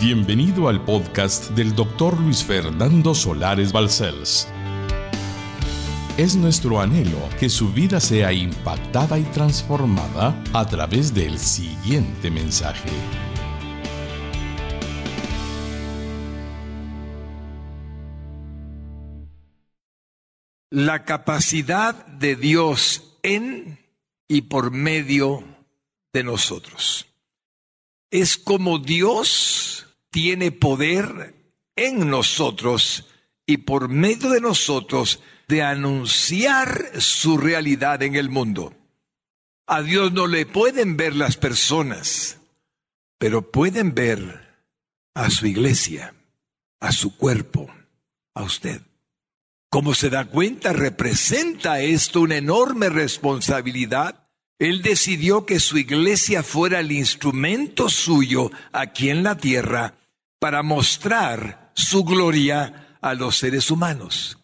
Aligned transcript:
Bienvenido 0.00 0.68
al 0.68 0.82
podcast 0.82 1.50
del 1.50 1.74
doctor 1.74 2.18
Luis 2.18 2.42
Fernando 2.42 3.14
Solares 3.14 3.70
Balcells. 3.70 4.48
Es 6.16 6.36
nuestro 6.36 6.80
anhelo 6.80 7.18
que 7.38 7.50
su 7.50 7.70
vida 7.70 8.00
sea 8.00 8.32
impactada 8.32 9.18
y 9.18 9.24
transformada 9.24 10.42
a 10.54 10.66
través 10.66 11.12
del 11.12 11.38
siguiente 11.38 12.30
mensaje. 12.30 12.88
La 20.70 21.04
capacidad 21.04 22.06
de 22.06 22.36
Dios 22.36 23.18
en 23.22 23.78
y 24.28 24.40
por 24.42 24.70
medio 24.70 25.44
de 26.14 26.24
nosotros. 26.24 27.06
Es 28.10 28.38
como 28.38 28.78
Dios 28.78 29.88
tiene 30.10 30.52
poder 30.52 31.34
en 31.76 32.10
nosotros 32.10 33.06
y 33.46 33.58
por 33.58 33.88
medio 33.88 34.30
de 34.30 34.40
nosotros 34.40 35.20
de 35.48 35.62
anunciar 35.62 37.00
su 37.00 37.38
realidad 37.38 38.02
en 38.02 38.14
el 38.14 38.28
mundo. 38.28 38.74
A 39.66 39.82
Dios 39.82 40.12
no 40.12 40.26
le 40.26 40.46
pueden 40.46 40.96
ver 40.96 41.14
las 41.14 41.36
personas, 41.36 42.38
pero 43.18 43.50
pueden 43.50 43.94
ver 43.94 44.58
a 45.14 45.30
su 45.30 45.46
iglesia, 45.46 46.14
a 46.80 46.92
su 46.92 47.16
cuerpo, 47.16 47.72
a 48.34 48.42
usted. 48.42 48.82
Como 49.70 49.94
se 49.94 50.10
da 50.10 50.24
cuenta, 50.24 50.72
representa 50.72 51.80
esto 51.80 52.20
una 52.22 52.36
enorme 52.36 52.88
responsabilidad. 52.88 54.28
Él 54.58 54.82
decidió 54.82 55.46
que 55.46 55.60
su 55.60 55.78
iglesia 55.78 56.42
fuera 56.42 56.80
el 56.80 56.90
instrumento 56.90 57.88
suyo 57.88 58.50
aquí 58.72 59.10
en 59.10 59.22
la 59.22 59.36
tierra 59.36 59.99
para 60.40 60.64
mostrar 60.64 61.70
su 61.74 62.02
gloria 62.02 62.96
a 63.00 63.14
los 63.14 63.36
seres 63.36 63.70
humanos 63.70 64.38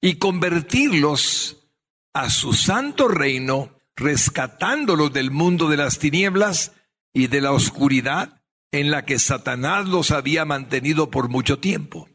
y 0.00 0.16
convertirlos 0.16 1.70
a 2.12 2.28
su 2.28 2.52
santo 2.52 3.08
reino, 3.08 3.78
rescatándolos 3.96 5.12
del 5.12 5.30
mundo 5.30 5.68
de 5.68 5.76
las 5.76 5.98
tinieblas 5.98 6.72
y 7.14 7.28
de 7.28 7.40
la 7.40 7.52
oscuridad 7.52 8.42
en 8.72 8.90
la 8.90 9.04
que 9.04 9.18
Satanás 9.18 9.88
los 9.88 10.10
había 10.10 10.44
mantenido 10.44 11.10
por 11.10 11.28
mucho 11.28 11.58
tiempo. 11.58 12.08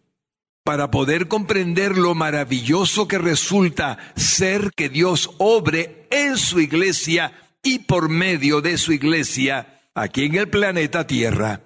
Para 0.64 0.92
poder 0.92 1.28
comprender 1.28 1.98
lo 1.98 2.16
maravilloso 2.16 3.08
que 3.08 3.18
resulta 3.18 3.98
ser 4.16 4.72
que 4.76 4.88
Dios 4.90 5.32
obre 5.38 6.08
en 6.12 6.38
su 6.38 6.60
iglesia 6.60 7.34
y 7.64 7.80
por 7.80 8.10
medio 8.10 8.62
de 8.62 8.78
su 8.78 8.94
iglesia 8.94 9.82
aquí 9.94 10.26
en 10.26 10.36
el 10.36 10.50
planeta 10.50 11.06
Tierra, 11.08 11.62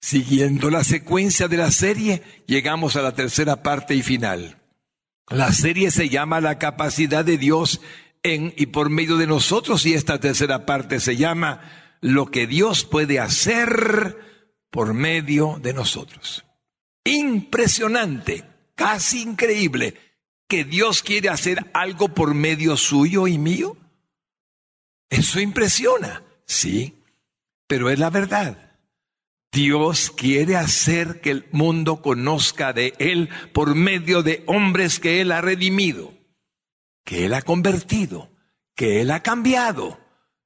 Siguiendo 0.00 0.70
la 0.70 0.84
secuencia 0.84 1.48
de 1.48 1.56
la 1.56 1.70
serie, 1.70 2.22
llegamos 2.46 2.96
a 2.96 3.02
la 3.02 3.14
tercera 3.14 3.62
parte 3.62 3.94
y 3.94 4.02
final. 4.02 4.58
La 5.28 5.52
serie 5.52 5.90
se 5.90 6.08
llama 6.08 6.40
La 6.40 6.58
capacidad 6.58 7.24
de 7.24 7.38
Dios 7.38 7.80
en 8.22 8.54
y 8.56 8.66
por 8.66 8.90
medio 8.90 9.16
de 9.16 9.26
nosotros 9.26 9.84
y 9.86 9.94
esta 9.94 10.20
tercera 10.20 10.66
parte 10.66 11.00
se 11.00 11.16
llama 11.16 11.96
Lo 12.00 12.26
que 12.26 12.46
Dios 12.46 12.84
puede 12.84 13.18
hacer 13.18 14.16
por 14.70 14.94
medio 14.94 15.58
de 15.60 15.72
nosotros. 15.72 16.44
Impresionante, 17.04 18.44
casi 18.74 19.22
increíble, 19.22 19.94
que 20.48 20.64
Dios 20.64 21.02
quiere 21.02 21.28
hacer 21.28 21.70
algo 21.72 22.08
por 22.08 22.34
medio 22.34 22.76
suyo 22.76 23.26
y 23.26 23.38
mío. 23.38 23.76
Eso 25.08 25.40
impresiona, 25.40 26.22
sí, 26.44 27.02
pero 27.66 27.90
es 27.90 27.98
la 27.98 28.10
verdad. 28.10 28.65
Dios 29.56 30.10
quiere 30.10 30.54
hacer 30.54 31.22
que 31.22 31.30
el 31.30 31.46
mundo 31.50 32.02
conozca 32.02 32.74
de 32.74 32.92
Él 32.98 33.30
por 33.54 33.74
medio 33.74 34.22
de 34.22 34.44
hombres 34.44 35.00
que 35.00 35.22
Él 35.22 35.32
ha 35.32 35.40
redimido, 35.40 36.12
que 37.06 37.24
Él 37.24 37.32
ha 37.32 37.40
convertido, 37.40 38.30
que 38.74 39.00
Él 39.00 39.10
ha 39.10 39.22
cambiado. 39.22 39.98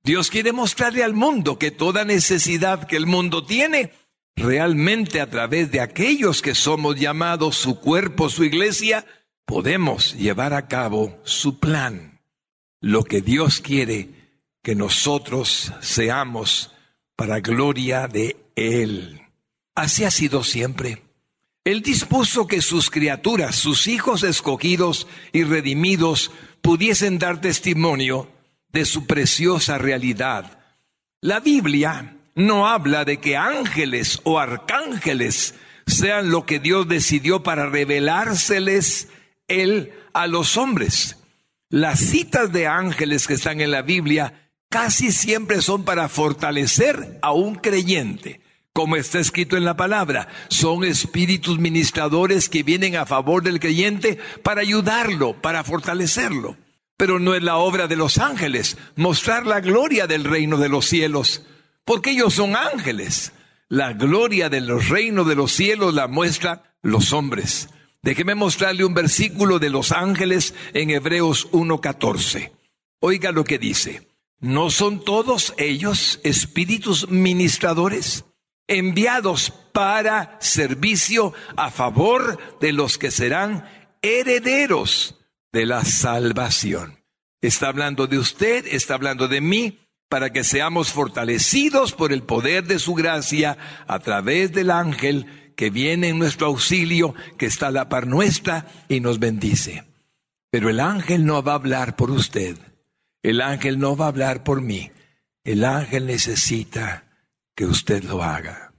Dios 0.04 0.30
quiere 0.30 0.52
mostrarle 0.52 1.02
al 1.02 1.14
mundo 1.14 1.58
que 1.58 1.72
toda 1.72 2.04
necesidad 2.04 2.86
que 2.86 2.94
el 2.96 3.06
mundo 3.06 3.44
tiene, 3.44 3.90
realmente 4.36 5.20
a 5.20 5.28
través 5.28 5.72
de 5.72 5.80
aquellos 5.80 6.40
que 6.40 6.54
somos 6.54 6.94
llamados 6.94 7.56
su 7.56 7.80
cuerpo, 7.80 8.28
su 8.28 8.44
iglesia, 8.44 9.04
podemos 9.44 10.14
llevar 10.14 10.54
a 10.54 10.68
cabo 10.68 11.18
su 11.24 11.58
plan. 11.58 12.20
Lo 12.80 13.02
que 13.02 13.22
Dios 13.22 13.60
quiere 13.60 14.10
que 14.62 14.76
nosotros 14.76 15.72
seamos 15.80 16.70
para 17.16 17.40
gloria 17.40 18.06
de 18.06 18.36
él. 18.60 19.22
Así 19.74 20.04
ha 20.04 20.10
sido 20.10 20.44
siempre. 20.44 21.02
Él 21.64 21.82
dispuso 21.82 22.46
que 22.46 22.62
sus 22.62 22.90
criaturas, 22.90 23.56
sus 23.56 23.86
hijos 23.86 24.22
escogidos 24.22 25.06
y 25.32 25.44
redimidos, 25.44 26.30
pudiesen 26.62 27.18
dar 27.18 27.40
testimonio 27.40 28.30
de 28.72 28.84
su 28.84 29.06
preciosa 29.06 29.78
realidad. 29.78 30.58
La 31.20 31.40
Biblia 31.40 32.16
no 32.34 32.66
habla 32.66 33.04
de 33.04 33.18
que 33.18 33.36
ángeles 33.36 34.20
o 34.24 34.38
arcángeles 34.38 35.54
sean 35.86 36.30
lo 36.30 36.46
que 36.46 36.60
Dios 36.60 36.88
decidió 36.88 37.42
para 37.42 37.68
revelárseles 37.68 39.08
Él 39.48 39.92
a 40.12 40.26
los 40.26 40.56
hombres. 40.56 41.16
Las 41.68 42.00
citas 42.00 42.52
de 42.52 42.66
ángeles 42.66 43.26
que 43.26 43.34
están 43.34 43.60
en 43.60 43.70
la 43.70 43.82
Biblia 43.82 44.50
casi 44.70 45.12
siempre 45.12 45.60
son 45.62 45.84
para 45.84 46.08
fortalecer 46.08 47.18
a 47.22 47.32
un 47.32 47.56
creyente. 47.56 48.39
Como 48.72 48.94
está 48.94 49.18
escrito 49.18 49.56
en 49.56 49.64
la 49.64 49.76
palabra, 49.76 50.28
son 50.48 50.84
espíritus 50.84 51.58
ministradores 51.58 52.48
que 52.48 52.62
vienen 52.62 52.94
a 52.94 53.04
favor 53.04 53.42
del 53.42 53.58
creyente 53.58 54.18
para 54.44 54.60
ayudarlo, 54.60 55.34
para 55.34 55.64
fortalecerlo. 55.64 56.56
Pero 56.96 57.18
no 57.18 57.34
es 57.34 57.42
la 57.42 57.56
obra 57.56 57.88
de 57.88 57.96
los 57.96 58.18
ángeles 58.18 58.78
mostrar 58.94 59.44
la 59.44 59.60
gloria 59.60 60.06
del 60.06 60.22
reino 60.22 60.56
de 60.56 60.68
los 60.68 60.86
cielos, 60.86 61.44
porque 61.84 62.10
ellos 62.10 62.34
son 62.34 62.54
ángeles. 62.54 63.32
La 63.68 63.92
gloria 63.92 64.48
de 64.48 64.60
los 64.60 64.88
reinos 64.88 65.26
de 65.26 65.34
los 65.34 65.50
cielos 65.50 65.92
la 65.94 66.06
muestran 66.06 66.62
los 66.82 67.12
hombres. 67.12 67.70
Déjeme 68.02 68.36
mostrarle 68.36 68.84
un 68.84 68.94
versículo 68.94 69.58
de 69.58 69.70
los 69.70 69.90
ángeles 69.90 70.54
en 70.74 70.90
Hebreos 70.90 71.50
1.14. 71.50 72.52
Oiga 73.00 73.32
lo 73.32 73.44
que 73.44 73.58
dice. 73.58 74.08
¿No 74.38 74.70
son 74.70 75.04
todos 75.04 75.54
ellos 75.58 76.20
espíritus 76.22 77.10
ministradores 77.10 78.24
enviados 78.70 79.52
para 79.72 80.38
servicio 80.40 81.34
a 81.56 81.70
favor 81.70 82.38
de 82.60 82.72
los 82.72 82.96
que 82.96 83.10
serán 83.10 83.68
herederos 84.00 85.18
de 85.52 85.66
la 85.66 85.84
salvación? 85.84 87.04
Está 87.42 87.68
hablando 87.68 88.06
de 88.06 88.18
usted, 88.18 88.66
está 88.66 88.94
hablando 88.94 89.28
de 89.28 89.40
mí, 89.40 89.78
para 90.08 90.32
que 90.32 90.44
seamos 90.44 90.92
fortalecidos 90.92 91.92
por 91.92 92.12
el 92.12 92.22
poder 92.22 92.64
de 92.64 92.78
su 92.78 92.94
gracia 92.94 93.56
a 93.86 93.98
través 93.98 94.52
del 94.52 94.70
ángel 94.70 95.52
que 95.56 95.70
viene 95.70 96.08
en 96.08 96.18
nuestro 96.18 96.46
auxilio, 96.46 97.14
que 97.38 97.46
está 97.46 97.68
a 97.68 97.72
la 97.72 97.88
par 97.88 98.06
nuestra 98.06 98.66
y 98.88 99.00
nos 99.00 99.18
bendice. 99.18 99.84
Pero 100.50 100.68
el 100.68 100.80
ángel 100.80 101.26
no 101.26 101.42
va 101.42 101.52
a 101.52 101.56
hablar 101.56 101.96
por 101.96 102.10
usted. 102.10 102.56
El 103.22 103.40
ángel 103.40 103.78
no 103.78 103.96
va 103.96 104.06
a 104.06 104.08
hablar 104.08 104.42
por 104.42 104.62
mí. 104.62 104.90
El 105.44 105.64
ángel 105.64 106.06
necesita 106.06 107.09
que 107.54 107.66
usted 107.66 108.04
lo 108.04 108.22
haga. 108.22 108.72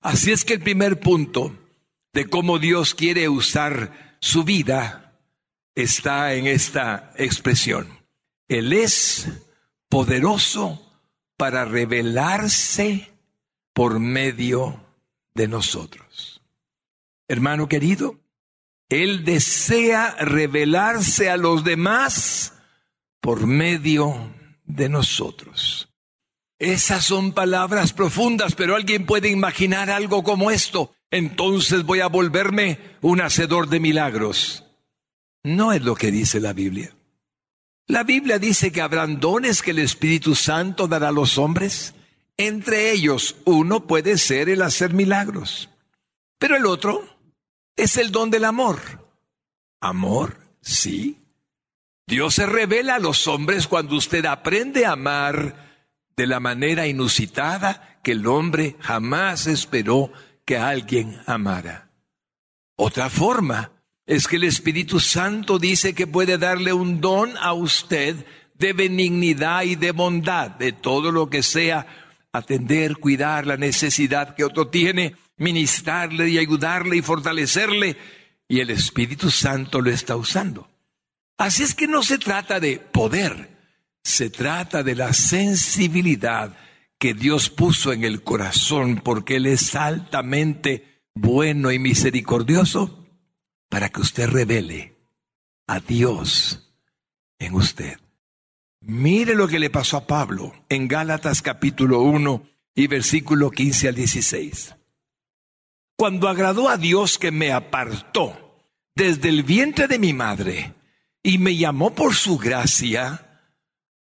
Así 0.00 0.32
es 0.32 0.44
que 0.44 0.54
el 0.54 0.60
primer 0.60 1.00
punto 1.00 1.56
de 2.12 2.28
cómo 2.28 2.58
Dios 2.58 2.94
quiere 2.94 3.28
usar 3.28 4.16
su 4.20 4.44
vida 4.44 5.20
está 5.74 6.34
en 6.34 6.46
esta 6.46 7.12
expresión. 7.16 7.88
Él 8.48 8.72
es 8.72 9.28
poderoso 9.88 10.88
para 11.36 11.64
revelarse 11.64 13.12
por 13.72 14.00
medio 14.00 14.84
de 15.34 15.46
nosotros. 15.46 16.42
Hermano 17.28 17.68
querido, 17.68 18.18
Él 18.88 19.24
desea 19.24 20.16
revelarse 20.18 21.30
a 21.30 21.36
los 21.36 21.62
demás 21.62 22.54
por 23.20 23.46
medio 23.46 24.34
de 24.64 24.88
nosotros. 24.88 25.87
Esas 26.58 27.04
son 27.04 27.32
palabras 27.32 27.92
profundas, 27.92 28.54
pero 28.54 28.74
alguien 28.74 29.06
puede 29.06 29.28
imaginar 29.28 29.90
algo 29.90 30.24
como 30.24 30.50
esto. 30.50 30.92
Entonces 31.10 31.84
voy 31.84 32.00
a 32.00 32.08
volverme 32.08 32.78
un 33.00 33.20
hacedor 33.20 33.68
de 33.68 33.80
milagros. 33.80 34.64
No 35.44 35.72
es 35.72 35.82
lo 35.82 35.94
que 35.94 36.10
dice 36.10 36.40
la 36.40 36.52
Biblia. 36.52 36.94
La 37.86 38.02
Biblia 38.02 38.38
dice 38.38 38.72
que 38.72 38.82
habrán 38.82 39.20
dones 39.20 39.62
que 39.62 39.70
el 39.70 39.78
Espíritu 39.78 40.34
Santo 40.34 40.88
dará 40.88 41.08
a 41.08 41.12
los 41.12 41.38
hombres. 41.38 41.94
Entre 42.36 42.90
ellos, 42.90 43.36
uno 43.44 43.86
puede 43.86 44.18
ser 44.18 44.48
el 44.48 44.62
hacer 44.62 44.92
milagros. 44.92 45.70
Pero 46.38 46.56
el 46.56 46.66
otro 46.66 47.16
es 47.76 47.96
el 47.96 48.10
don 48.10 48.30
del 48.30 48.44
amor. 48.44 48.80
Amor, 49.80 50.36
sí, 50.60 51.16
Dios 52.08 52.34
se 52.34 52.46
revela 52.46 52.96
a 52.96 52.98
los 52.98 53.28
hombres 53.28 53.66
cuando 53.66 53.94
usted 53.94 54.24
aprende 54.24 54.86
a 54.86 54.92
amar 54.92 55.67
de 56.18 56.26
la 56.26 56.40
manera 56.40 56.88
inusitada 56.88 58.00
que 58.02 58.10
el 58.10 58.26
hombre 58.26 58.74
jamás 58.80 59.46
esperó 59.46 60.12
que 60.44 60.58
alguien 60.58 61.16
amara. 61.26 61.92
Otra 62.74 63.08
forma 63.08 63.70
es 64.04 64.26
que 64.26 64.34
el 64.34 64.42
Espíritu 64.42 64.98
Santo 64.98 65.60
dice 65.60 65.94
que 65.94 66.08
puede 66.08 66.36
darle 66.36 66.72
un 66.72 67.00
don 67.00 67.36
a 67.38 67.52
usted 67.52 68.26
de 68.54 68.72
benignidad 68.72 69.62
y 69.62 69.76
de 69.76 69.92
bondad, 69.92 70.50
de 70.50 70.72
todo 70.72 71.12
lo 71.12 71.30
que 71.30 71.44
sea 71.44 71.86
atender, 72.32 72.96
cuidar 72.96 73.46
la 73.46 73.56
necesidad 73.56 74.34
que 74.34 74.42
otro 74.42 74.66
tiene, 74.66 75.14
ministrarle 75.36 76.30
y 76.30 76.38
ayudarle 76.38 76.96
y 76.96 77.02
fortalecerle, 77.02 77.96
y 78.48 78.58
el 78.58 78.70
Espíritu 78.70 79.30
Santo 79.30 79.80
lo 79.80 79.90
está 79.90 80.16
usando. 80.16 80.68
Así 81.36 81.62
es 81.62 81.76
que 81.76 81.86
no 81.86 82.02
se 82.02 82.18
trata 82.18 82.58
de 82.58 82.80
poder, 82.80 83.57
se 84.08 84.30
trata 84.30 84.82
de 84.82 84.94
la 84.94 85.12
sensibilidad 85.12 86.56
que 86.98 87.12
Dios 87.12 87.50
puso 87.50 87.92
en 87.92 88.04
el 88.04 88.22
corazón 88.24 89.02
porque 89.04 89.36
Él 89.36 89.46
es 89.46 89.74
altamente 89.76 91.04
bueno 91.14 91.70
y 91.70 91.78
misericordioso 91.78 93.06
para 93.68 93.90
que 93.90 94.00
usted 94.00 94.28
revele 94.28 94.96
a 95.66 95.80
Dios 95.80 96.74
en 97.38 97.54
usted. 97.54 97.98
Mire 98.80 99.34
lo 99.34 99.46
que 99.46 99.58
le 99.58 99.68
pasó 99.68 99.98
a 99.98 100.06
Pablo 100.06 100.54
en 100.70 100.88
Gálatas 100.88 101.42
capítulo 101.42 102.00
1 102.00 102.48
y 102.74 102.86
versículo 102.86 103.50
15 103.50 103.88
al 103.88 103.94
16. 103.94 104.74
Cuando 105.96 106.28
agradó 106.28 106.70
a 106.70 106.78
Dios 106.78 107.18
que 107.18 107.30
me 107.30 107.52
apartó 107.52 108.64
desde 108.94 109.28
el 109.28 109.42
vientre 109.42 109.86
de 109.86 109.98
mi 109.98 110.14
madre 110.14 110.74
y 111.22 111.36
me 111.36 111.56
llamó 111.56 111.94
por 111.94 112.14
su 112.14 112.38
gracia, 112.38 113.27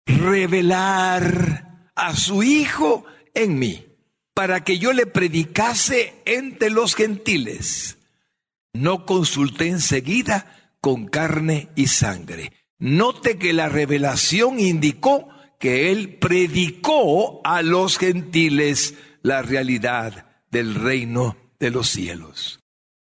revelar 0.07 1.89
a 1.95 2.15
su 2.15 2.44
Hijo 2.44 3.06
en 3.33 3.59
mí, 3.59 3.86
para 4.33 4.63
que 4.63 4.80
yo 4.80 4.94
le 4.94 5.06
predicase 5.06 6.15
entre 6.25 6.69
los 6.69 6.95
gentiles. 6.95 7.98
No 8.74 9.06
consulté 9.06 9.68
enseguida 9.68 10.71
con 10.81 11.07
carne 11.07 11.69
y 11.75 11.88
sangre 11.88 12.51
Note 12.80 13.39
que 13.39 13.54
la 13.54 13.69
revelación 13.69 14.59
indicó 14.59 15.30
que 15.59 15.92
él 15.92 16.18
predicó 16.19 17.42
a 17.44 17.63
los 17.63 17.98
gentiles 17.98 18.94
la 19.24 19.42
realidad 19.42 20.27
del 20.51 20.75
reino 20.75 21.36
de 21.59 21.71
los 21.71 21.89
cielos. 21.89 22.59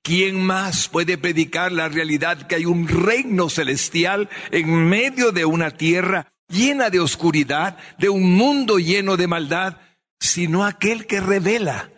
¿Quién 0.01 0.43
más 0.43 0.87
puede 0.87 1.19
predicar 1.19 1.71
la 1.71 1.87
realidad 1.87 2.47
que 2.47 2.55
hay 2.55 2.65
un 2.65 2.87
reino 2.87 3.47
celestial 3.49 4.27
en 4.49 4.89
medio 4.89 5.31
de 5.31 5.45
una 5.45 5.69
tierra 5.69 6.33
llena 6.49 6.89
de 6.89 6.99
oscuridad, 6.99 7.77
de 7.97 8.09
un 8.09 8.33
mundo 8.33 8.79
lleno 8.79 9.15
de 9.15 9.27
maldad, 9.27 9.77
sino 10.19 10.65
aquel 10.65 11.05
que 11.05 11.21
revela 11.21 11.91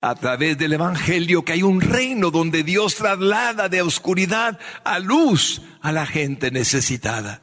a 0.00 0.14
través 0.16 0.58
del 0.58 0.74
Evangelio 0.74 1.44
que 1.44 1.52
hay 1.52 1.62
un 1.62 1.80
reino 1.80 2.30
donde 2.30 2.62
Dios 2.62 2.96
traslada 2.96 3.70
de 3.70 3.80
oscuridad 3.80 4.58
a 4.84 4.98
luz 4.98 5.62
a 5.80 5.92
la 5.92 6.04
gente 6.04 6.50
necesitada. 6.50 7.40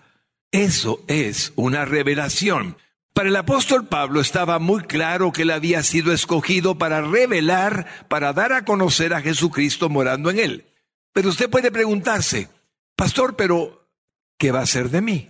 Eso 0.52 1.04
es 1.08 1.54
una 1.56 1.86
revelación. 1.86 2.78
Para 3.14 3.30
el 3.30 3.36
apóstol 3.36 3.88
Pablo 3.88 4.22
estaba 4.22 4.60
muy 4.60 4.84
claro 4.84 5.32
que 5.32 5.42
él 5.42 5.50
había 5.50 5.82
sido 5.82 6.14
escogido 6.14 6.78
para 6.78 7.02
revelar, 7.02 7.88
para 8.08 8.32
dar 8.32 8.54
a 8.54 8.64
conocer 8.64 9.14
a 9.14 9.22
Jesucristo 9.22 9.90
morando 9.90 10.30
en 10.30 10.40
él. 10.40 10.66
Pero 11.14 11.30
usted 11.30 11.50
puede 11.50 11.72
preguntarse, 11.72 12.50
pastor, 12.96 13.36
pero 13.36 13.90
¿qué 14.38 14.52
va 14.52 14.62
a 14.62 14.68
ser 14.68 14.90
de 14.90 15.02
mí? 15.02 15.30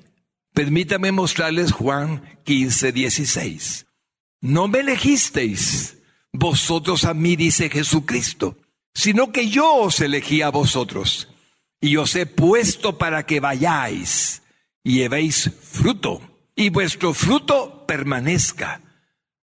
Permítame 0.53 1.12
mostrarles 1.12 1.71
Juan 1.71 2.39
15, 2.44 2.92
16. 2.92 3.86
No 4.42 4.68
me 4.68 4.80
elegisteis 4.80 5.98
vosotros 6.33 7.06
a 7.06 7.13
mí, 7.13 7.36
dice 7.36 7.69
Jesucristo, 7.69 8.57
sino 8.94 9.31
que 9.31 9.50
yo 9.50 9.74
os 9.75 10.01
elegí 10.01 10.42
a 10.42 10.50
vosotros 10.50 11.30
y 11.80 11.95
os 11.98 12.15
he 12.15 12.25
puesto 12.25 12.98
para 12.98 13.25
que 13.25 13.39
vayáis 13.39 14.44
y 14.83 14.95
llevéis 14.95 15.51
fruto 15.62 16.21
y 16.56 16.69
vuestro 16.69 17.13
fruto 17.13 17.86
permanezca, 17.88 18.81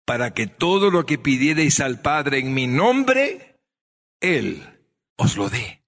para 0.06 0.33
que 0.33 0.48
todo 0.48 0.89
lo 0.92 1.06
que 1.06 1.18
pidierais 1.18 1.80
al 1.80 2.01
Padre 2.01 2.39
en 2.39 2.53
mi 2.53 2.68
nombre, 2.68 3.56
Él 4.19 4.63
os 5.15 5.36
lo 5.38 5.50
dé. 5.50 5.81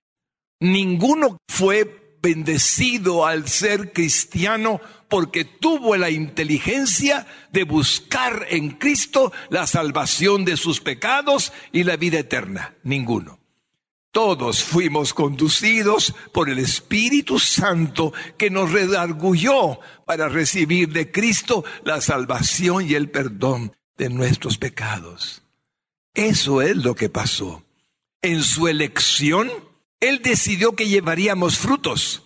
Ninguno 0.60 1.38
fue 1.48 1.86
bendecido 2.22 3.26
al 3.26 3.48
ser 3.48 3.94
cristiano 3.94 4.82
porque 5.08 5.44
tuvo 5.44 5.98
la 5.98 6.10
inteligencia 6.10 7.26
de 7.52 7.64
buscar 7.64 8.46
en 8.50 8.72
Cristo 8.72 9.34
la 9.50 9.68
salvación 9.68 10.46
de 10.46 10.56
sus 10.56 10.80
pecados 10.80 11.52
y 11.72 11.84
la 11.84 11.98
vida 11.98 12.20
eterna. 12.20 12.76
Ninguno. 12.84 13.40
Todos 14.12 14.64
fuimos 14.64 15.14
conducidos 15.14 16.16
por 16.34 16.50
el 16.50 16.58
Espíritu 16.58 17.38
Santo 17.38 18.12
que 18.38 18.50
nos 18.50 18.72
redargulló 18.72 19.80
para 20.06 20.30
recibir 20.30 20.90
de 20.90 21.12
Cristo 21.12 21.64
la 21.84 22.02
salvación 22.02 22.90
y 22.90 22.96
el 22.96 23.10
perdón 23.10 23.76
de 23.98 24.10
nuestros 24.10 24.58
pecados. 24.58 25.44
Eso 26.16 26.62
es 26.62 26.76
lo 26.78 26.96
que 26.96 27.10
pasó. 27.10 27.64
En 28.22 28.44
su 28.44 28.68
elección, 28.68 29.52
Él 30.00 30.22
decidió 30.22 30.76
que 30.76 30.88
llevaríamos 30.88 31.58
frutos. 31.58 32.24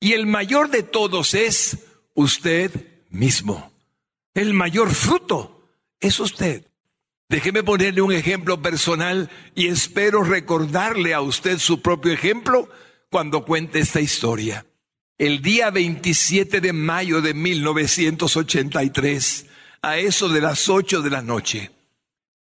Y 0.00 0.14
el 0.14 0.26
mayor 0.26 0.70
de 0.70 0.82
todos 0.82 1.34
es 1.34 1.78
usted 2.14 2.70
mismo. 3.10 3.70
El 4.34 4.54
mayor 4.54 4.90
fruto 4.90 5.68
es 6.00 6.18
usted. 6.18 6.66
Déjeme 7.28 7.62
ponerle 7.62 8.02
un 8.02 8.12
ejemplo 8.12 8.60
personal 8.60 9.30
y 9.54 9.68
espero 9.68 10.22
recordarle 10.22 11.14
a 11.14 11.20
usted 11.20 11.58
su 11.58 11.80
propio 11.80 12.12
ejemplo 12.12 12.68
cuando 13.10 13.44
cuente 13.44 13.78
esta 13.78 14.00
historia. 14.00 14.66
El 15.18 15.40
día 15.40 15.70
27 15.70 16.60
de 16.60 16.72
mayo 16.72 17.22
de 17.22 17.32
1983, 17.32 19.46
a 19.82 19.98
eso 19.98 20.28
de 20.28 20.40
las 20.40 20.68
8 20.68 21.00
de 21.00 21.10
la 21.10 21.22
noche, 21.22 21.70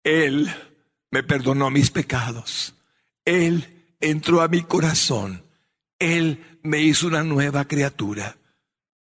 Él 0.04 0.52
me 1.12 1.22
perdonó 1.24 1.70
mis 1.70 1.92
pecados. 1.92 2.74
Él 3.24 3.81
entró 4.01 4.42
a 4.42 4.48
mi 4.48 4.63
corazón. 4.63 5.45
Él 6.00 6.59
me 6.63 6.81
hizo 6.81 7.07
una 7.07 7.24
nueva 7.24 7.65
criatura 7.65 8.38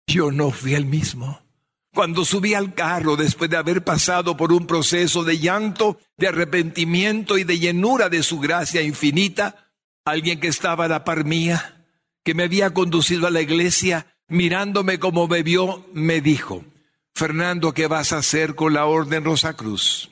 yo 0.07 0.31
no 0.31 0.51
fui 0.51 0.73
el 0.73 0.85
mismo. 0.85 1.41
Cuando 1.93 2.23
subí 2.23 2.53
al 2.53 2.73
carro 2.73 3.15
después 3.15 3.49
de 3.49 3.57
haber 3.57 3.83
pasado 3.83 4.37
por 4.37 4.53
un 4.53 4.65
proceso 4.65 5.23
de 5.23 5.39
llanto, 5.39 5.99
de 6.17 6.27
arrepentimiento 6.27 7.37
y 7.37 7.43
de 7.43 7.59
llenura 7.59 8.07
de 8.07 8.23
su 8.23 8.39
gracia 8.39 8.81
infinita, 8.81 9.71
alguien 10.05 10.39
que 10.39 10.47
estaba 10.47 10.85
a 10.85 10.87
la 10.87 11.03
par 11.03 11.25
mía, 11.25 11.85
que 12.23 12.33
me 12.33 12.43
había 12.43 12.73
conducido 12.73 13.27
a 13.27 13.31
la 13.31 13.41
iglesia, 13.41 14.15
mirándome 14.27 14.99
como 14.99 15.27
me 15.27 15.43
vio, 15.43 15.85
me 15.93 16.21
dijo, 16.21 16.63
Fernando, 17.15 17.73
¿qué 17.73 17.87
vas 17.87 18.13
a 18.13 18.19
hacer 18.19 18.55
con 18.55 18.73
la 18.73 18.85
Orden 18.85 19.23
Rosacruz? 19.23 20.11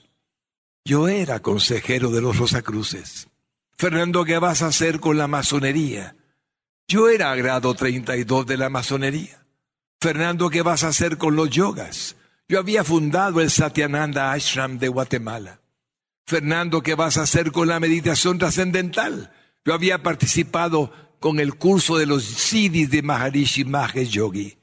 Yo 0.84 1.08
era 1.08 1.42
consejero 1.42 2.10
de 2.10 2.22
los 2.22 2.38
Rosacruces. 2.38 3.28
Fernando, 3.78 4.24
¿qué 4.24 4.40
vas 4.40 4.62
a 4.62 4.68
hacer 4.68 5.02
con 5.02 5.18
la 5.18 5.28
masonería? 5.28 6.16
Yo 6.88 7.10
era 7.10 7.36
grado 7.36 7.74
32 7.74 8.46
de 8.46 8.58
la 8.58 8.70
masonería. 8.70 9.46
Fernando, 10.00 10.50
¿qué 10.50 10.62
vas 10.62 10.84
a 10.84 10.90
hacer 10.90 11.18
con 11.18 11.36
los 11.36 11.50
yogas? 11.50 12.16
Yo 12.48 12.60
había 12.60 12.84
fundado 12.86 13.42
el 13.42 13.50
Satyananda 13.50 14.32
Ashram 14.32 14.78
de 14.78 14.88
Guatemala. 14.88 15.60
Fernando, 16.26 16.82
¿qué 16.82 16.96
vas 16.96 17.18
a 17.18 17.24
hacer 17.24 17.52
con 17.52 17.68
la 17.68 17.80
meditación 17.80 18.38
trascendental? 18.38 19.34
Yo 19.66 19.74
había 19.74 20.02
participado 20.02 20.92
con 21.20 21.40
el 21.40 21.56
curso 21.56 21.98
de 21.98 22.06
los 22.06 22.24
siddhis 22.24 22.90
de 22.90 23.02
Maharishi 23.02 23.66
Mahesh 23.66 24.10
Yogi. 24.10 24.58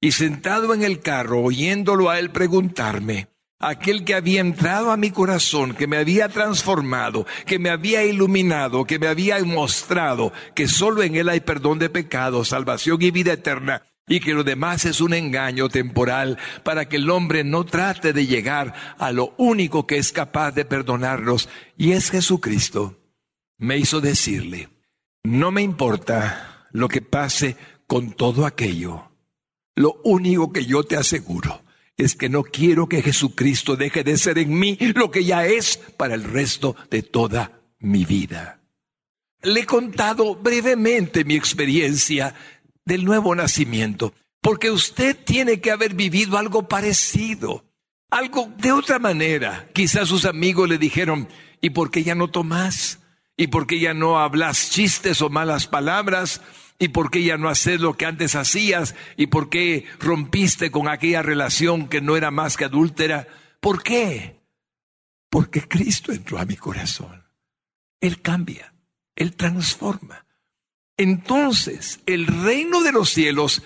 Y 0.00 0.12
sentado 0.12 0.72
en 0.72 0.82
el 0.82 1.00
carro, 1.00 1.42
oyéndolo 1.42 2.08
a 2.08 2.18
él 2.18 2.30
preguntarme, 2.30 3.28
aquel 3.58 4.04
que 4.04 4.14
había 4.14 4.40
entrado 4.40 4.90
a 4.90 4.96
mi 4.96 5.10
corazón, 5.10 5.74
que 5.74 5.86
me 5.86 5.96
había 5.96 6.28
transformado, 6.28 7.26
que 7.46 7.58
me 7.58 7.70
había 7.70 8.04
iluminado, 8.04 8.84
que 8.84 8.98
me 8.98 9.06
había 9.06 9.42
mostrado 9.44 10.32
que 10.54 10.68
solo 10.68 11.02
en 11.02 11.16
él 11.16 11.28
hay 11.28 11.40
perdón 11.40 11.78
de 11.78 11.90
pecados, 11.90 12.48
salvación 12.48 13.00
y 13.02 13.10
vida 13.10 13.32
eterna, 13.32 13.82
y 14.06 14.20
que 14.20 14.34
lo 14.34 14.44
demás 14.44 14.84
es 14.84 15.00
un 15.00 15.14
engaño 15.14 15.68
temporal 15.68 16.38
para 16.62 16.88
que 16.88 16.96
el 16.96 17.08
hombre 17.08 17.42
no 17.42 17.64
trate 17.64 18.12
de 18.12 18.26
llegar 18.26 18.74
a 18.98 19.12
lo 19.12 19.34
único 19.38 19.86
que 19.86 19.96
es 19.96 20.12
capaz 20.12 20.52
de 20.52 20.66
perdonarlos 20.66 21.48
y 21.78 21.92
es 21.92 22.10
Jesucristo, 22.10 23.00
me 23.56 23.78
hizo 23.78 24.00
decirle, 24.00 24.68
no 25.22 25.50
me 25.50 25.62
importa 25.62 26.68
lo 26.72 26.88
que 26.88 27.00
pase 27.00 27.56
con 27.86 28.12
todo 28.12 28.44
aquello, 28.44 29.10
lo 29.74 30.00
único 30.04 30.52
que 30.52 30.66
yo 30.66 30.82
te 30.82 30.96
aseguro 30.96 31.63
es 31.96 32.14
que 32.16 32.28
no 32.28 32.42
quiero 32.42 32.88
que 32.88 33.02
Jesucristo 33.02 33.76
deje 33.76 34.02
de 34.02 34.18
ser 34.18 34.38
en 34.38 34.58
mí 34.58 34.76
lo 34.94 35.10
que 35.10 35.24
ya 35.24 35.46
es 35.46 35.76
para 35.96 36.14
el 36.14 36.24
resto 36.24 36.76
de 36.90 37.02
toda 37.02 37.60
mi 37.78 38.04
vida. 38.04 38.60
Le 39.42 39.60
he 39.60 39.66
contado 39.66 40.34
brevemente 40.36 41.24
mi 41.24 41.34
experiencia 41.36 42.34
del 42.84 43.04
nuevo 43.04 43.34
nacimiento, 43.34 44.14
porque 44.40 44.70
usted 44.70 45.16
tiene 45.24 45.60
que 45.60 45.70
haber 45.70 45.94
vivido 45.94 46.38
algo 46.38 46.68
parecido, 46.68 47.64
algo 48.10 48.52
de 48.58 48.72
otra 48.72 48.98
manera. 48.98 49.68
Quizás 49.72 50.08
sus 50.08 50.24
amigos 50.24 50.68
le 50.68 50.78
dijeron, 50.78 51.28
¿y 51.60 51.70
por 51.70 51.90
qué 51.90 52.02
ya 52.02 52.14
no 52.14 52.28
tomas? 52.28 53.00
¿Y 53.36 53.48
por 53.48 53.66
qué 53.66 53.80
ya 53.80 53.94
no 53.94 54.18
hablas 54.18 54.70
chistes 54.70 55.20
o 55.20 55.28
malas 55.28 55.66
palabras? 55.66 56.40
¿Y 56.78 56.88
por 56.88 57.10
qué 57.10 57.22
ya 57.22 57.36
no 57.36 57.48
haces 57.48 57.80
lo 57.80 57.96
que 57.96 58.06
antes 58.06 58.34
hacías? 58.34 58.94
¿Y 59.16 59.28
por 59.28 59.48
qué 59.48 59.86
rompiste 60.00 60.70
con 60.70 60.88
aquella 60.88 61.22
relación 61.22 61.88
que 61.88 62.00
no 62.00 62.16
era 62.16 62.30
más 62.30 62.56
que 62.56 62.64
adúltera? 62.64 63.28
¿Por 63.60 63.82
qué? 63.82 64.40
Porque 65.30 65.66
Cristo 65.66 66.12
entró 66.12 66.38
a 66.38 66.44
mi 66.44 66.56
corazón. 66.56 67.24
Él 68.00 68.20
cambia, 68.20 68.74
Él 69.14 69.36
transforma. 69.36 70.26
Entonces 70.96 72.00
el 72.06 72.26
reino 72.26 72.82
de 72.82 72.92
los 72.92 73.10
cielos 73.10 73.62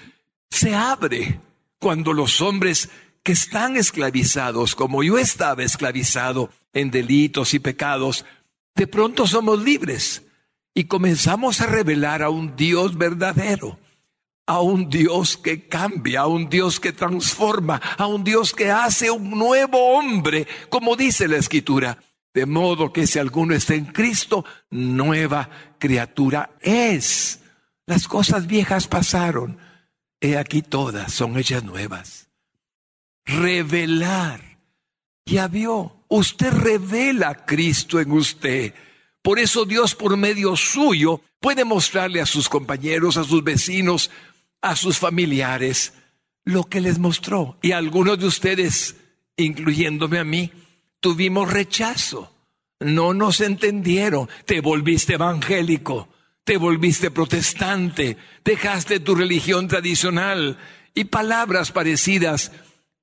se 0.50 0.74
abre 0.74 1.40
cuando 1.78 2.12
los 2.12 2.40
hombres 2.40 2.90
que 3.22 3.32
están 3.32 3.76
esclavizados, 3.76 4.74
como 4.74 5.02
yo 5.02 5.18
estaba 5.18 5.62
esclavizado 5.62 6.50
en 6.72 6.90
delitos 6.90 7.54
y 7.54 7.58
pecados, 7.58 8.24
de 8.74 8.86
pronto 8.86 9.26
somos 9.26 9.62
libres 9.62 10.22
y 10.74 10.84
comenzamos 10.84 11.60
a 11.60 11.66
revelar 11.66 12.22
a 12.22 12.30
un 12.30 12.56
Dios 12.56 12.96
verdadero, 12.96 13.78
a 14.46 14.60
un 14.60 14.88
Dios 14.88 15.36
que 15.36 15.68
cambia, 15.68 16.20
a 16.20 16.26
un 16.26 16.48
Dios 16.48 16.80
que 16.80 16.92
transforma, 16.92 17.76
a 17.96 18.06
un 18.06 18.24
Dios 18.24 18.54
que 18.54 18.70
hace 18.70 19.10
un 19.10 19.30
nuevo 19.30 19.96
hombre, 19.96 20.46
como 20.70 20.96
dice 20.96 21.28
la 21.28 21.36
Escritura. 21.36 21.98
De 22.32 22.46
modo 22.46 22.92
que 22.92 23.06
si 23.06 23.18
alguno 23.18 23.54
está 23.54 23.74
en 23.74 23.86
Cristo, 23.86 24.44
nueva 24.70 25.48
criatura 25.78 26.50
es. 26.60 27.40
Las 27.86 28.06
cosas 28.06 28.46
viejas 28.46 28.86
pasaron, 28.86 29.58
he 30.20 30.36
aquí 30.36 30.62
todas 30.62 31.12
son 31.12 31.36
hechas 31.38 31.64
nuevas. 31.64 32.28
Revelar. 33.24 34.40
Ya 35.26 35.48
vio, 35.48 36.04
usted 36.08 36.52
revela 36.52 37.30
a 37.30 37.44
Cristo 37.44 37.98
en 38.00 38.12
usted. 38.12 38.74
Por 39.28 39.38
eso 39.38 39.66
Dios 39.66 39.94
por 39.94 40.16
medio 40.16 40.56
suyo 40.56 41.20
puede 41.38 41.66
mostrarle 41.66 42.22
a 42.22 42.24
sus 42.24 42.48
compañeros, 42.48 43.18
a 43.18 43.24
sus 43.24 43.44
vecinos, 43.44 44.10
a 44.62 44.74
sus 44.74 44.98
familiares 44.98 45.92
lo 46.46 46.64
que 46.64 46.80
les 46.80 46.98
mostró. 46.98 47.58
Y 47.60 47.72
algunos 47.72 48.18
de 48.18 48.26
ustedes, 48.26 48.96
incluyéndome 49.36 50.18
a 50.18 50.24
mí, 50.24 50.50
tuvimos 51.00 51.52
rechazo. 51.52 52.32
No 52.80 53.12
nos 53.12 53.42
entendieron. 53.42 54.30
Te 54.46 54.62
volviste 54.62 55.12
evangélico, 55.12 56.08
te 56.42 56.56
volviste 56.56 57.10
protestante, 57.10 58.16
dejaste 58.42 58.98
tu 58.98 59.14
religión 59.14 59.68
tradicional 59.68 60.56
y 60.94 61.04
palabras 61.04 61.70
parecidas 61.70 62.50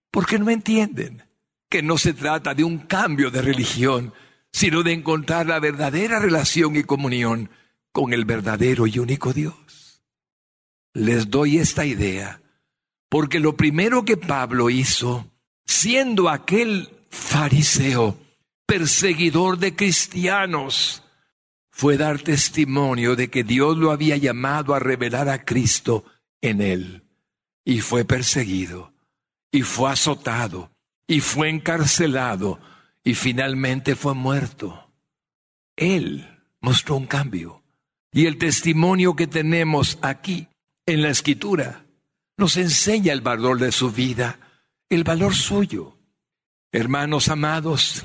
porque 0.10 0.40
no 0.40 0.50
entienden 0.50 1.22
que 1.70 1.84
no 1.84 2.00
se 2.00 2.14
trata 2.14 2.56
de 2.56 2.64
un 2.64 2.80
cambio 2.80 3.30
de 3.30 3.44
religión, 3.44 4.12
sino 4.56 4.84
de 4.84 4.94
encontrar 4.94 5.48
la 5.48 5.60
verdadera 5.60 6.18
relación 6.18 6.78
y 6.78 6.84
comunión 6.84 7.50
con 7.92 8.14
el 8.14 8.24
verdadero 8.24 8.88
y 8.88 9.00
único 9.00 9.34
Dios. 9.34 10.02
Les 10.94 11.30
doy 11.30 11.58
esta 11.58 11.86
idea, 11.86 12.42
porque 13.10 13.42
lo 13.42 13.58
primero 13.58 14.06
que 14.06 14.16
Pablo 14.16 14.70
hizo, 14.70 15.30
siendo 15.66 16.30
aquel 16.30 16.90
fariseo, 17.10 18.18
perseguidor 18.66 19.58
de 19.58 19.76
cristianos, 19.76 21.04
fue 21.70 21.98
dar 21.98 22.22
testimonio 22.22 23.18
de 23.18 23.30
que 23.30 23.44
Dios 23.44 23.76
lo 23.76 23.92
había 23.92 24.16
llamado 24.16 24.74
a 24.74 24.80
revelar 24.80 25.28
a 25.28 25.44
Cristo 25.44 26.06
en 26.40 26.62
él. 26.62 27.04
Y 27.66 27.82
fue 27.82 28.06
perseguido, 28.06 28.94
y 29.52 29.64
fue 29.64 29.92
azotado, 29.92 30.72
y 31.08 31.20
fue 31.20 31.50
encarcelado, 31.50 32.58
y 33.06 33.14
finalmente 33.14 33.96
fue 33.96 34.16
muerto. 34.16 34.92
Él 35.78 36.28
mostró 36.60 36.96
un 36.96 37.06
cambio. 37.06 37.64
Y 38.12 38.26
el 38.26 38.38
testimonio 38.38 39.16
que 39.16 39.28
tenemos 39.28 40.00
aquí 40.02 40.48
en 40.86 41.04
la 41.04 41.10
escritura 41.10 41.86
nos 42.38 42.58
enseña 42.58 43.14
el 43.14 43.22
valor 43.22 43.60
de 43.60 43.72
su 43.72 43.92
vida, 43.92 44.40
el 44.90 45.04
valor 45.04 45.36
suyo. 45.36 45.98
Hermanos 46.72 47.30
amados, 47.30 48.04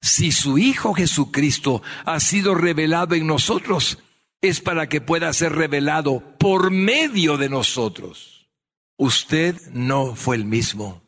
si 0.00 0.32
su 0.32 0.56
Hijo 0.56 0.94
Jesucristo 0.94 1.82
ha 2.04 2.18
sido 2.18 2.54
revelado 2.54 3.14
en 3.14 3.26
nosotros, 3.26 3.98
es 4.40 4.60
para 4.60 4.88
que 4.88 5.02
pueda 5.02 5.32
ser 5.34 5.52
revelado 5.52 6.20
por 6.38 6.70
medio 6.70 7.36
de 7.36 7.50
nosotros. 7.50 8.48
Usted 8.96 9.60
no 9.72 10.14
fue 10.16 10.36
el 10.36 10.46
mismo. 10.46 11.02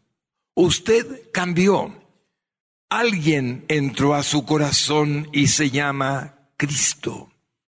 Usted 0.55 1.31
cambió. 1.33 2.02
Alguien 2.93 3.65
entró 3.69 4.15
a 4.15 4.23
su 4.23 4.45
corazón 4.45 5.27
y 5.33 5.47
se 5.47 5.71
llama 5.71 6.35
Cristo. 6.59 7.33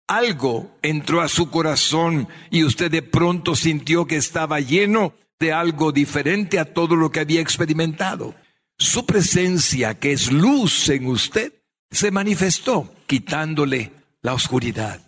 Algo 0.09 0.77
entró 0.83 1.21
a 1.21 1.29
su 1.29 1.51
corazón 1.51 2.27
y 2.51 2.65
usted 2.65 2.91
de 2.91 3.03
pronto 3.03 3.55
sintió 3.55 4.09
que 4.09 4.17
estaba 4.17 4.59
lleno 4.59 5.15
de 5.39 5.53
algo 5.53 5.93
diferente 5.93 6.59
a 6.59 6.65
todo 6.75 6.97
lo 6.97 7.13
que 7.13 7.21
había 7.21 7.41
experimentado. 7.41 8.35
Su 8.77 9.07
presencia, 9.07 10.01
que 10.01 10.11
es 10.11 10.33
luz 10.33 10.89
en 10.89 11.07
usted, 11.07 11.53
se 11.93 12.11
manifestó 12.11 12.93
quitándole 13.07 13.93
la 14.21 14.35
oscuridad. 14.35 15.01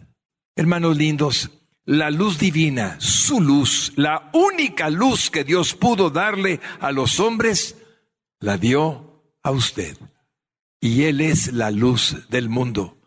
Hermanos 0.54 0.96
lindos, 0.96 1.50
la 1.84 2.12
luz 2.12 2.38
divina, 2.38 2.94
su 3.00 3.40
luz, 3.40 3.92
la 3.96 4.30
única 4.32 4.88
luz 4.88 5.32
que 5.32 5.42
Dios 5.42 5.75
pudo 5.75 6.10
darle 6.10 6.60
a 6.78 6.92
los 6.92 7.18
hombres, 7.18 7.75
la 8.38 8.56
dio 8.56 9.05
a 9.46 9.52
usted. 9.52 9.96
Y 10.80 11.04
Él 11.04 11.20
es 11.20 11.52
la 11.52 11.70
luz 11.70 12.28
del 12.28 12.48
mundo. 12.48 12.98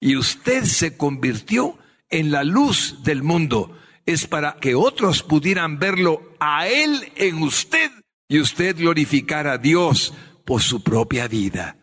Y 0.00 0.16
usted 0.16 0.64
se 0.64 0.96
convirtió 0.96 1.78
en 2.08 2.30
la 2.30 2.42
luz 2.42 3.02
del 3.04 3.22
mundo. 3.22 3.78
Es 4.06 4.26
para 4.26 4.56
que 4.56 4.74
otros 4.74 5.22
pudieran 5.22 5.78
verlo 5.78 6.34
a 6.40 6.66
Él 6.68 7.12
en 7.16 7.42
usted 7.42 7.90
y 8.28 8.40
usted 8.40 8.76
glorificar 8.76 9.46
a 9.46 9.58
Dios 9.58 10.14
por 10.46 10.62
su 10.62 10.82
propia 10.82 11.28
vida. 11.28 11.76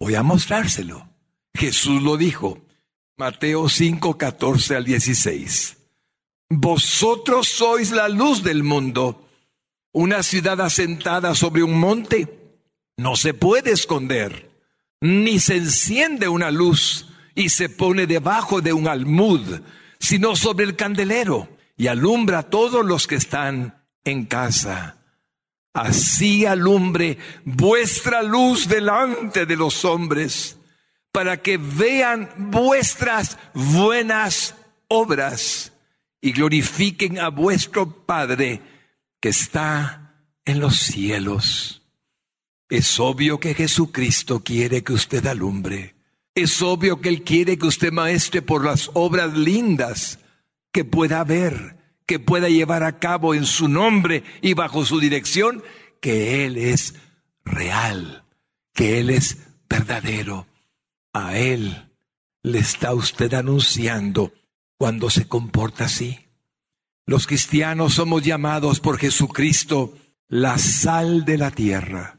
Voy 0.00 0.14
a 0.14 0.22
mostrárselo. 0.22 1.10
Jesús 1.54 2.02
lo 2.02 2.16
dijo. 2.16 2.66
Mateo 3.18 3.68
5, 3.68 4.16
14 4.16 4.76
al 4.76 4.84
16. 4.84 5.76
Vosotros 6.48 7.48
sois 7.48 7.92
la 7.92 8.08
luz 8.08 8.42
del 8.42 8.62
mundo. 8.62 9.28
Una 9.92 10.22
ciudad 10.22 10.58
asentada 10.62 11.34
sobre 11.34 11.62
un 11.62 11.78
monte 11.78 12.41
no 12.96 13.16
se 13.16 13.34
puede 13.34 13.72
esconder, 13.72 14.50
ni 15.00 15.40
se 15.40 15.56
enciende 15.56 16.28
una 16.28 16.50
luz 16.50 17.08
y 17.34 17.48
se 17.48 17.68
pone 17.68 18.06
debajo 18.06 18.60
de 18.60 18.72
un 18.72 18.88
almud, 18.88 19.60
sino 19.98 20.36
sobre 20.36 20.64
el 20.64 20.76
candelero 20.76 21.48
y 21.76 21.86
alumbra 21.86 22.40
a 22.40 22.50
todos 22.50 22.84
los 22.84 23.06
que 23.06 23.16
están 23.16 23.82
en 24.04 24.26
casa. 24.26 24.98
Así 25.72 26.44
alumbre 26.44 27.18
vuestra 27.44 28.22
luz 28.22 28.68
delante 28.68 29.46
de 29.46 29.56
los 29.56 29.84
hombres, 29.84 30.58
para 31.10 31.42
que 31.42 31.58
vean 31.58 32.30
vuestras 32.50 33.38
buenas 33.54 34.54
obras 34.88 35.72
y 36.20 36.32
glorifiquen 36.32 37.18
a 37.18 37.28
vuestro 37.28 38.06
Padre 38.06 38.60
que 39.20 39.30
está 39.30 40.14
en 40.44 40.60
los 40.60 40.76
cielos. 40.76 41.81
Es 42.72 42.98
obvio 42.98 43.38
que 43.38 43.52
Jesucristo 43.52 44.40
quiere 44.42 44.82
que 44.82 44.94
usted 44.94 45.26
alumbre. 45.26 45.94
Es 46.34 46.62
obvio 46.62 47.02
que 47.02 47.10
Él 47.10 47.22
quiere 47.22 47.58
que 47.58 47.66
usted 47.66 47.92
maestre 47.92 48.40
por 48.40 48.64
las 48.64 48.90
obras 48.94 49.36
lindas 49.36 50.18
que 50.72 50.84
pueda 50.84 51.22
ver 51.22 51.82
que 52.06 52.18
pueda 52.18 52.48
llevar 52.48 52.82
a 52.82 52.98
cabo 52.98 53.34
en 53.34 53.46
su 53.46 53.68
nombre 53.68 54.24
y 54.40 54.54
bajo 54.54 54.84
su 54.84 55.00
dirección, 55.00 55.62
que 56.00 56.44
Él 56.44 56.56
es 56.56 56.94
real, 57.44 58.24
que 58.74 59.00
Él 59.00 59.10
es 59.10 59.38
verdadero. 59.68 60.46
A 61.12 61.36
Él 61.38 61.90
le 62.42 62.58
está 62.58 62.94
usted 62.94 63.32
anunciando 63.34 64.32
cuando 64.76 65.10
se 65.10 65.28
comporta 65.28 65.84
así. 65.84 66.26
Los 67.06 67.26
cristianos 67.26 67.94
somos 67.94 68.22
llamados 68.22 68.80
por 68.80 68.98
Jesucristo 68.98 69.94
la 70.28 70.58
sal 70.58 71.24
de 71.24 71.38
la 71.38 71.50
tierra. 71.50 72.18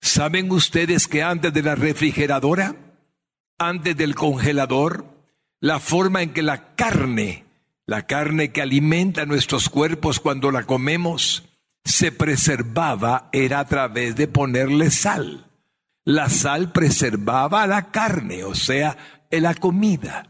¿Saben 0.00 0.50
ustedes 0.50 1.08
que 1.08 1.22
antes 1.22 1.52
de 1.52 1.62
la 1.62 1.74
refrigeradora, 1.74 2.76
antes 3.58 3.96
del 3.96 4.14
congelador, 4.14 5.06
la 5.60 5.80
forma 5.80 6.22
en 6.22 6.32
que 6.32 6.42
la 6.42 6.74
carne 6.74 7.48
la 7.88 8.02
carne 8.02 8.52
que 8.52 8.60
alimenta 8.60 9.24
nuestros 9.24 9.70
cuerpos 9.70 10.20
cuando 10.20 10.50
la 10.50 10.64
comemos 10.64 11.44
se 11.86 12.12
preservaba 12.12 13.30
era 13.32 13.60
a 13.60 13.64
través 13.66 14.14
de 14.14 14.28
ponerle 14.28 14.90
sal. 14.90 15.46
La 16.04 16.28
sal 16.28 16.70
preservaba 16.70 17.66
la 17.66 17.90
carne, 17.90 18.44
o 18.44 18.54
sea, 18.54 18.98
la 19.30 19.54
comida. 19.54 20.28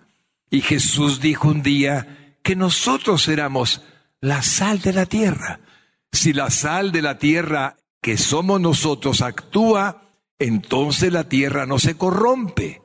Y 0.50 0.60
Jesús 0.60 1.20
dijo 1.20 1.48
un 1.48 1.64
día 1.64 2.36
que 2.44 2.54
nosotros 2.54 3.26
éramos 3.26 3.82
la 4.20 4.42
sal 4.42 4.78
de 4.80 4.92
la 4.92 5.06
tierra. 5.06 5.58
Si 6.12 6.32
la 6.32 6.50
sal 6.50 6.92
de 6.92 7.02
la 7.02 7.18
tierra 7.18 7.74
que 8.00 8.16
somos 8.16 8.60
nosotros 8.60 9.22
actúa, 9.22 10.02
entonces 10.38 11.12
la 11.12 11.24
tierra 11.28 11.66
no 11.66 11.78
se 11.78 11.96
corrompe. 11.96 12.82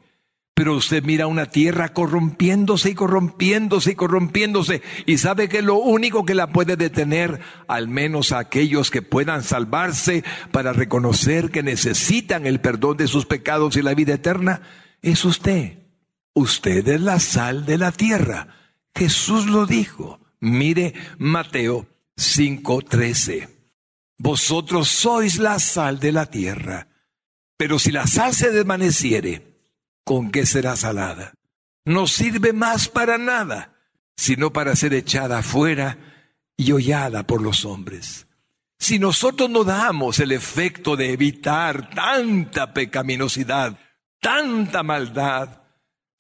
Pero 0.55 0.75
usted 0.75 1.03
mira 1.03 1.25
una 1.25 1.47
tierra 1.47 1.93
corrompiéndose 1.93 2.91
y 2.91 2.93
corrompiéndose 2.93 3.91
y 3.91 3.95
corrompiéndose 3.95 4.83
y 5.07 5.17
sabe 5.17 5.49
que 5.49 5.63
lo 5.63 5.77
único 5.77 6.25
que 6.25 6.35
la 6.35 6.47
puede 6.47 6.75
detener, 6.75 7.39
al 7.67 7.87
menos 7.87 8.31
a 8.31 8.37
aquellos 8.37 8.91
que 8.91 9.01
puedan 9.01 9.41
salvarse 9.41 10.23
para 10.51 10.71
reconocer 10.71 11.49
que 11.49 11.63
necesitan 11.63 12.45
el 12.45 12.61
perdón 12.61 12.97
de 12.97 13.07
sus 13.07 13.25
pecados 13.25 13.77
y 13.77 13.81
la 13.81 13.95
vida 13.95 14.13
eterna, 14.13 14.61
es 15.01 15.25
usted. 15.25 15.79
Usted 16.35 16.87
es 16.87 17.01
la 17.01 17.19
sal 17.19 17.65
de 17.65 17.79
la 17.79 17.91
tierra. 17.91 18.47
Jesús 18.95 19.47
lo 19.47 19.65
dijo. 19.65 20.19
Mire 20.39 20.93
Mateo 21.17 21.87
5:13. 22.15 23.52
Vosotros 24.23 24.87
sois 24.87 25.37
la 25.37 25.59
sal 25.59 25.99
de 25.99 26.13
la 26.13 26.27
tierra. 26.27 26.87
Pero 27.57 27.77
si 27.77 27.91
la 27.91 28.07
sal 28.07 28.33
se 28.33 28.51
desvaneciere, 28.51 29.59
¿con 30.05 30.31
qué 30.31 30.45
será 30.45 30.77
salada? 30.77 31.33
No 31.83 32.07
sirve 32.07 32.53
más 32.53 32.87
para 32.87 33.17
nada, 33.17 33.73
sino 34.15 34.53
para 34.53 34.77
ser 34.77 34.93
echada 34.93 35.39
afuera 35.39 35.97
y 36.55 36.71
hollada 36.71 37.27
por 37.27 37.41
los 37.41 37.65
hombres. 37.65 38.25
Si 38.79 38.97
nosotros 38.97 39.49
no 39.49 39.65
damos 39.65 40.19
el 40.19 40.31
efecto 40.31 40.95
de 40.95 41.11
evitar 41.11 41.89
tanta 41.89 42.73
pecaminosidad, 42.73 43.77
tanta 44.21 44.83
maldad, 44.83 45.62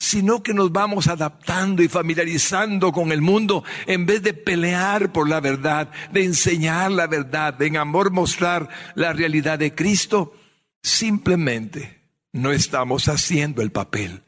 sino 0.03 0.43
que 0.43 0.53
nos 0.53 0.73
vamos 0.73 1.07
adaptando 1.07 1.81
y 1.81 1.87
familiarizando 1.87 2.91
con 2.91 3.13
el 3.13 3.21
mundo 3.21 3.63
en 3.87 4.05
vez 4.05 4.21
de 4.21 4.33
pelear 4.33 5.13
por 5.13 5.29
la 5.29 5.39
verdad, 5.39 5.89
de 6.11 6.25
enseñar 6.25 6.91
la 6.91 7.07
verdad, 7.07 7.53
de 7.53 7.67
en 7.67 7.77
amor 7.77 8.11
mostrar 8.11 8.67
la 8.95 9.13
realidad 9.13 9.59
de 9.59 9.73
Cristo, 9.73 10.35
simplemente 10.81 12.01
no 12.33 12.51
estamos 12.51 13.07
haciendo 13.07 13.61
el 13.61 13.71
papel 13.71 14.23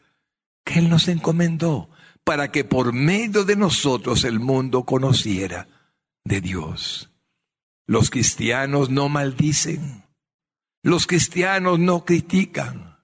que 0.63 0.79
Él 0.79 0.89
nos 0.89 1.09
encomendó 1.09 1.89
para 2.23 2.53
que 2.53 2.63
por 2.63 2.93
medio 2.93 3.43
de 3.43 3.57
nosotros 3.57 4.23
el 4.23 4.39
mundo 4.39 4.85
conociera 4.85 5.67
de 6.23 6.39
Dios. 6.39 7.11
Los 7.85 8.09
cristianos 8.09 8.89
no 8.89 9.09
maldicen, 9.09 10.05
los 10.83 11.05
cristianos 11.05 11.79
no 11.79 12.05
critican, 12.05 12.94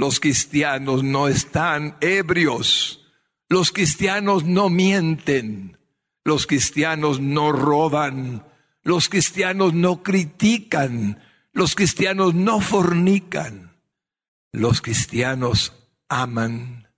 los 0.00 0.18
cristianos 0.18 1.04
no 1.04 1.28
están 1.28 1.98
ebrios, 2.00 3.04
los 3.50 3.70
cristianos 3.70 4.44
no 4.44 4.70
mienten, 4.70 5.76
los 6.24 6.46
cristianos 6.46 7.20
no 7.20 7.52
roban, 7.52 8.46
los 8.82 9.10
cristianos 9.10 9.74
no 9.74 10.02
critican, 10.02 11.22
los 11.52 11.74
cristianos 11.74 12.32
no 12.32 12.62
fornican. 12.62 13.76
Los 14.52 14.80
cristianos 14.80 15.74
aman, 16.08 16.88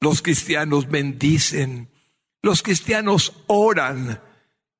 los 0.00 0.20
cristianos 0.20 0.88
bendicen, 0.88 1.88
los 2.42 2.64
cristianos 2.64 3.32
oran. 3.46 4.20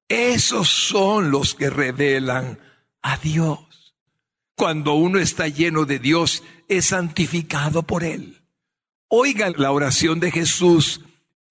Esos 0.09 0.69
son 0.69 1.31
los 1.31 1.55
que 1.55 1.71
revelan 1.71 2.59
a 3.01 3.17
Dios. 3.17 3.95
Cuando 4.57 4.95
uno 4.95 5.21
está 5.21 5.47
lleno 5.47 5.87
de 5.87 6.01
Dios, 6.01 6.43
es 6.71 6.87
santificado 6.87 7.83
por 7.83 8.05
Él. 8.05 8.41
Oigan 9.09 9.55
la 9.59 9.73
oración 9.73 10.21
de 10.21 10.31
Jesús 10.31 11.01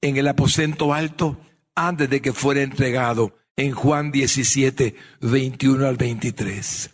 en 0.01 0.15
el 0.17 0.27
aposento 0.29 0.93
alto 0.93 1.37
antes 1.75 2.09
de 2.09 2.21
que 2.21 2.33
fuera 2.33 2.61
entregado 2.61 3.37
en 3.57 3.73
Juan 3.73 4.11
17, 4.11 4.95
21 5.19 5.85
al 5.85 5.97
23. 5.97 6.89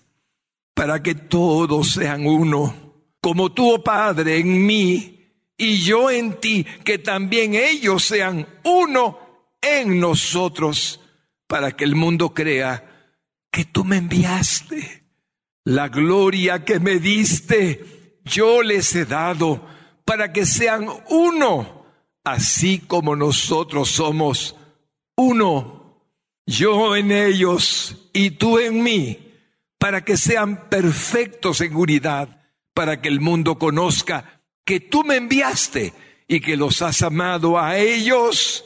Para 0.74 1.04
que 1.04 1.14
todos 1.14 1.92
sean 1.92 2.26
uno 2.26 2.86
como 3.22 3.52
tú, 3.52 3.74
oh 3.74 3.84
Padre, 3.84 4.40
en 4.40 4.66
mí 4.66 5.32
y 5.58 5.78
yo 5.78 6.12
en 6.12 6.40
ti, 6.40 6.66
que 6.84 6.98
también 6.98 7.56
ellos 7.56 8.04
sean 8.04 8.48
uno 8.64 9.20
en 9.62 10.00
nosotros, 10.00 11.00
para 11.48 11.72
que 11.72 11.86
el 11.86 11.96
mundo 11.96 12.34
crea 12.34 13.14
que 13.52 13.66
tú 13.66 13.84
me 13.84 13.98
enviaste. 13.98 15.06
La 15.64 15.90
gloria 15.90 16.66
que 16.66 16.80
me 16.80 17.00
diste, 17.00 17.95
yo 18.26 18.62
les 18.62 18.94
he 18.96 19.06
dado, 19.06 19.66
para 20.04 20.34
que 20.34 20.46
sean 20.46 20.88
uno, 21.10 21.86
así 22.24 22.80
como 22.80 23.16
nosotros 23.16 23.90
somos 23.90 24.56
uno. 25.16 26.02
Yo 26.46 26.96
en 26.96 27.12
ellos 27.12 28.10
y 28.14 28.32
tú 28.32 28.60
en 28.60 28.84
mí, 28.84 29.34
para 29.80 30.04
que 30.04 30.18
sean 30.18 30.70
perfectos 30.70 31.62
en 31.62 31.76
unidad 31.76 32.42
para 32.76 33.02
que 33.02 33.08
el 33.08 33.22
mundo 33.22 33.58
conozca 33.58 34.42
que 34.66 34.82
tú 34.82 35.04
me 35.04 35.16
enviaste 35.16 35.94
y 36.28 36.42
que 36.42 36.58
los 36.58 36.82
has 36.82 37.02
amado 37.02 37.58
a 37.58 37.78
ellos 37.78 38.66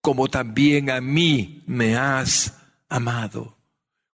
como 0.00 0.28
también 0.28 0.88
a 0.88 1.00
mí 1.00 1.62
me 1.66 1.96
has 1.96 2.56
amado. 2.88 3.58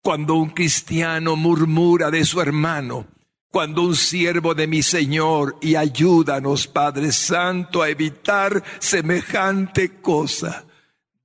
Cuando 0.02 0.34
un 0.34 0.50
cristiano 0.50 1.36
murmura 1.36 2.10
de 2.10 2.24
su 2.24 2.40
hermano, 2.40 3.06
cuando 3.56 3.84
un 3.84 3.96
siervo 3.96 4.54
de 4.54 4.66
mi 4.66 4.82
Señor, 4.82 5.56
y 5.62 5.76
ayúdanos, 5.76 6.66
Padre 6.66 7.10
Santo, 7.10 7.80
a 7.80 7.88
evitar 7.88 8.62
semejante 8.80 9.98
cosa, 10.02 10.66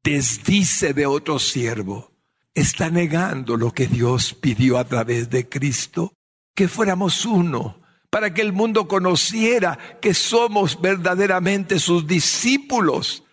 desdice 0.01 0.93
de 0.93 1.05
otro 1.05 1.39
siervo, 1.39 2.13
está 2.53 2.89
negando 2.89 3.57
lo 3.57 3.73
que 3.73 3.85
Dios 3.85 4.33
pidió 4.33 4.77
a 4.77 4.85
través 4.85 5.29
de 5.29 5.49
Cristo, 5.49 6.13
que 6.55 6.69
fuéramos 6.69 7.25
uno, 7.25 7.81
para 8.09 8.33
que 8.33 8.39
el 8.39 8.53
mundo 8.53 8.87
conociera 8.87 9.77
que 10.01 10.13
somos 10.13 10.79
verdaderamente 10.79 11.79
sus 11.79 12.07
discípulos. 12.07 13.25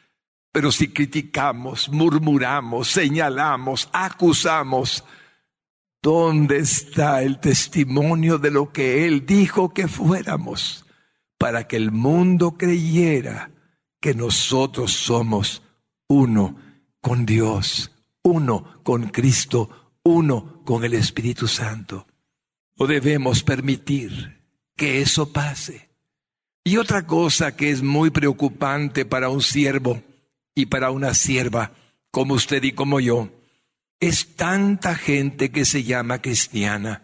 Pero 0.51 0.73
si 0.73 0.89
criticamos, 0.89 1.89
murmuramos, 1.89 2.89
señalamos, 2.89 3.89
acusamos, 3.93 5.05
¿dónde 6.03 6.59
está 6.59 7.23
el 7.23 7.41
testimonio 7.41 8.39
de 8.39 8.51
lo 8.51 8.73
que 8.73 9.07
Él 9.07 9.27
dijo 9.27 9.73
que 9.73 9.89
fuéramos? 9.89 10.85
Para 11.39 11.67
que 11.67 11.77
el 11.77 11.93
mundo 11.93 12.57
creyera 12.57 13.51
que 14.01 14.15
nosotros 14.15 14.93
somos 14.93 15.63
uno 16.09 16.57
con 17.01 17.27
Dios, 17.27 17.93
uno 18.23 18.81
con 18.83 19.09
Cristo, 19.09 19.95
uno 20.03 20.63
con 20.65 20.85
el 20.85 20.95
Espíritu 20.95 21.47
Santo. 21.47 22.07
¿O 22.77 22.87
debemos 22.87 23.43
permitir 23.43 24.39
que 24.79 25.03
eso 25.03 25.33
pase. 25.33 25.91
Y 26.65 26.77
otra 26.77 27.07
cosa 27.07 27.57
que 27.57 27.71
es 27.71 27.83
muy 27.83 28.11
preocupante 28.11 29.05
para 29.05 29.29
un 29.29 29.43
siervo 29.43 30.01
y 30.55 30.67
para 30.67 30.93
una 30.93 31.15
sierva, 31.15 31.73
como 32.13 32.35
usted 32.35 32.63
y 32.63 32.73
como 32.73 33.01
yo, 33.01 33.29
es 34.01 34.37
tanta 34.37 34.95
gente 34.95 35.51
que 35.51 35.65
se 35.65 35.83
llama 35.83 36.21
cristiana, 36.21 37.03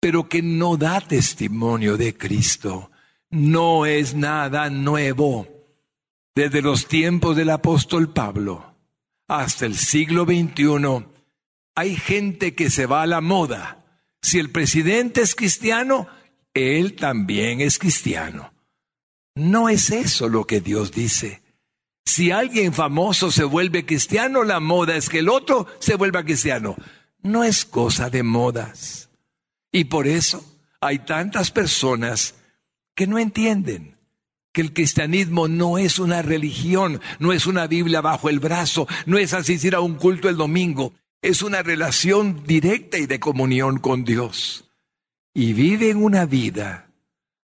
pero 0.00 0.28
que 0.28 0.42
no 0.42 0.76
da 0.76 1.00
testimonio 1.00 1.96
de 1.96 2.16
Cristo. 2.16 2.90
No 3.30 3.86
es 3.86 4.14
nada 4.14 4.70
nuevo. 4.70 5.46
Desde 6.34 6.62
los 6.62 6.86
tiempos 6.86 7.36
del 7.36 7.50
apóstol 7.50 8.12
Pablo 8.12 8.74
hasta 9.28 9.66
el 9.66 9.76
siglo 9.76 10.24
XXI, 10.24 11.06
hay 11.74 11.96
gente 11.96 12.54
que 12.54 12.70
se 12.70 12.86
va 12.86 13.02
a 13.02 13.06
la 13.06 13.20
moda. 13.20 13.84
Si 14.22 14.38
el 14.38 14.50
presidente 14.50 15.20
es 15.20 15.34
cristiano, 15.34 16.08
él 16.54 16.96
también 16.96 17.60
es 17.60 17.78
cristiano. 17.78 18.52
No 19.34 19.68
es 19.68 19.90
eso 19.90 20.28
lo 20.28 20.46
que 20.46 20.60
Dios 20.60 20.92
dice. 20.92 21.42
Si 22.10 22.32
alguien 22.32 22.74
famoso 22.74 23.30
se 23.30 23.44
vuelve 23.44 23.86
cristiano, 23.86 24.42
la 24.42 24.58
moda 24.58 24.96
es 24.96 25.08
que 25.08 25.20
el 25.20 25.28
otro 25.28 25.68
se 25.78 25.94
vuelva 25.94 26.24
cristiano. 26.24 26.74
No 27.22 27.44
es 27.44 27.64
cosa 27.64 28.10
de 28.10 28.24
modas. 28.24 29.10
Y 29.70 29.84
por 29.84 30.08
eso 30.08 30.44
hay 30.80 30.98
tantas 30.98 31.52
personas 31.52 32.34
que 32.96 33.06
no 33.06 33.16
entienden 33.16 33.96
que 34.50 34.60
el 34.60 34.72
cristianismo 34.72 35.46
no 35.46 35.78
es 35.78 36.00
una 36.00 36.20
religión, 36.20 37.00
no 37.20 37.32
es 37.32 37.46
una 37.46 37.68
Biblia 37.68 38.00
bajo 38.00 38.28
el 38.28 38.40
brazo, 38.40 38.88
no 39.06 39.16
es 39.16 39.32
asistir 39.32 39.76
a 39.76 39.80
un 39.80 39.94
culto 39.94 40.28
el 40.28 40.36
domingo, 40.36 40.92
es 41.22 41.42
una 41.42 41.62
relación 41.62 42.42
directa 42.44 42.98
y 42.98 43.06
de 43.06 43.20
comunión 43.20 43.78
con 43.78 44.02
Dios 44.04 44.68
y 45.32 45.52
viven 45.52 46.02
una 46.02 46.26
vida 46.26 46.90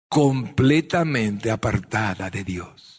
completamente 0.08 1.50
apartada 1.50 2.30
de 2.30 2.42
Dios. 2.42 2.95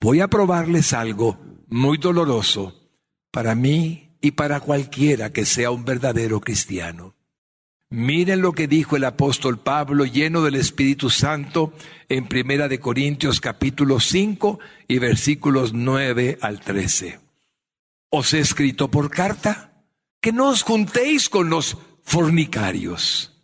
Voy 0.00 0.20
a 0.20 0.28
probarles 0.28 0.92
algo 0.92 1.38
muy 1.68 1.98
doloroso 1.98 2.74
para 3.30 3.54
mí 3.54 4.16
y 4.20 4.32
para 4.32 4.60
cualquiera 4.60 5.32
que 5.32 5.44
sea 5.44 5.70
un 5.70 5.84
verdadero 5.84 6.40
cristiano. 6.40 7.14
Miren 7.88 8.40
lo 8.40 8.52
que 8.52 8.66
dijo 8.66 8.96
el 8.96 9.04
apóstol 9.04 9.58
Pablo 9.58 10.04
lleno 10.04 10.42
del 10.42 10.56
Espíritu 10.56 11.08
Santo 11.08 11.72
en 12.08 12.26
Primera 12.26 12.68
de 12.68 12.80
Corintios 12.80 13.40
capítulo 13.40 14.00
5 14.00 14.58
y 14.88 14.98
versículos 14.98 15.72
9 15.72 16.38
al 16.40 16.60
13. 16.60 17.20
Os 18.10 18.34
he 18.34 18.40
escrito 18.40 18.90
por 18.90 19.10
carta 19.10 19.84
que 20.20 20.32
no 20.32 20.48
os 20.48 20.62
juntéis 20.62 21.28
con 21.28 21.48
los 21.48 21.76
fornicarios 22.02 23.36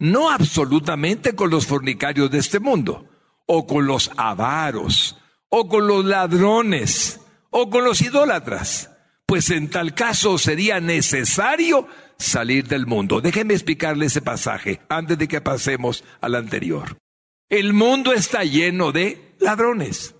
no 0.00 0.30
absolutamente 0.30 1.34
con 1.34 1.50
los 1.50 1.66
fornicarios 1.66 2.30
de 2.30 2.38
este 2.38 2.58
mundo, 2.58 3.06
o 3.46 3.66
con 3.66 3.86
los 3.86 4.10
avaros, 4.16 5.18
o 5.50 5.68
con 5.68 5.86
los 5.86 6.04
ladrones, 6.04 7.20
o 7.50 7.68
con 7.68 7.84
los 7.84 8.00
idólatras, 8.00 8.90
pues 9.26 9.50
en 9.50 9.68
tal 9.68 9.94
caso 9.94 10.38
sería 10.38 10.80
necesario 10.80 11.86
salir 12.18 12.66
del 12.66 12.86
mundo. 12.86 13.20
Déjenme 13.20 13.54
explicarle 13.54 14.06
ese 14.06 14.22
pasaje 14.22 14.80
antes 14.88 15.18
de 15.18 15.28
que 15.28 15.40
pasemos 15.40 16.04
al 16.20 16.36
anterior. 16.36 16.96
El 17.48 17.72
mundo 17.72 18.12
está 18.12 18.44
lleno 18.44 18.92
de 18.92 19.34
ladrones, 19.40 20.14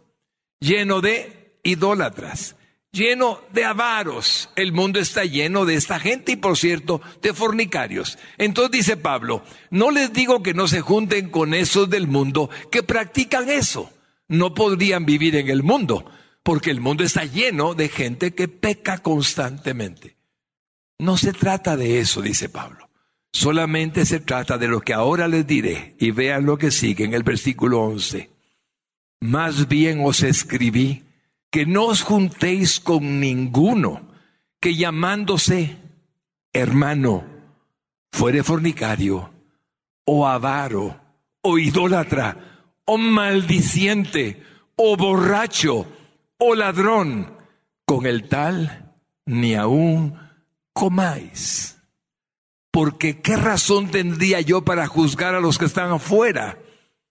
lleno 0.59 1.01
de 1.01 1.59
idólatras, 1.63 2.57
lleno 2.91 3.41
de 3.53 3.65
avaros. 3.65 4.51
El 4.57 4.73
mundo 4.73 4.99
está 4.99 5.25
lleno 5.25 5.65
de 5.65 5.75
esta 5.75 6.01
gente 6.01 6.33
y, 6.33 6.37
por 6.37 6.57
cierto, 6.57 7.01
de 7.23 7.33
fornicarios. 7.33 8.19
Entonces 8.37 8.73
dice 8.73 8.97
Pablo, 8.97 9.45
no 9.71 9.93
les 9.93 10.13
digo 10.13 10.43
que 10.43 10.55
no 10.55 10.67
se 10.67 10.81
junten 10.81 11.31
con 11.31 11.55
esos 11.55 11.89
del 11.89 12.09
mundo 12.09 12.51
que 12.71 12.83
practican 12.83 13.49
eso. 13.49 13.93
No 14.31 14.55
podrían 14.55 15.05
vivir 15.05 15.35
en 15.35 15.51
el 15.51 15.65
mundo, 15.65 16.05
porque 16.45 16.71
el 16.71 16.81
mundo 16.81 17.03
está 17.03 17.25
lleno 17.25 17.75
de 17.75 17.89
gente 17.89 18.33
que 18.33 18.47
peca 18.47 18.99
constantemente. 18.99 20.17
No 21.01 21.17
se 21.17 21.33
trata 21.33 21.77
de 21.77 21.99
eso, 21.99 22.23
dice 22.23 22.49
Pablo. 22.49 22.89
Solamente 23.33 24.07
se 24.07 24.21
trata 24.21 24.57
de 24.57 24.69
lo 24.69 24.81
que 24.81 24.95
ahora 24.95 25.27
les 25.27 25.47
diré. 25.47 25.97
Y 25.99 26.13
vean 26.13 26.47
lo 26.47 26.59
que 26.59 26.71
sigue 26.71 27.05
en 27.05 27.13
el 27.13 27.25
versículo 27.25 27.81
11. 27.81 28.31
Más 29.21 29.67
bien 29.67 30.01
os 30.05 30.23
escribí 30.23 31.03
que 31.51 31.67
no 31.67 31.87
os 31.87 32.03
juntéis 32.03 32.79
con 32.79 33.19
ninguno 33.19 34.09
que 34.61 34.77
llamándose 34.77 35.77
hermano 36.53 37.25
fuere 38.13 38.45
fornicario 38.45 39.33
o 40.05 40.25
avaro 40.25 41.01
o 41.43 41.59
idólatra 41.59 42.50
o 42.91 42.99
maldiciente 42.99 44.43
o 44.75 44.97
borracho 44.97 45.87
o 46.39 46.55
ladrón. 46.57 47.39
Con 47.87 48.05
el 48.05 48.29
tal 48.29 48.97
ni 49.27 49.55
aún 49.55 50.19
comáis. 50.73 51.77
Porque 52.73 53.21
¿qué 53.21 53.37
razón 53.37 53.93
tendría 53.93 54.41
yo 54.41 54.65
para 54.65 54.89
juzgar 54.89 55.37
a 55.37 55.41
los 55.41 55.57
que 55.57 55.67
están 55.67 55.93
afuera, 55.93 56.59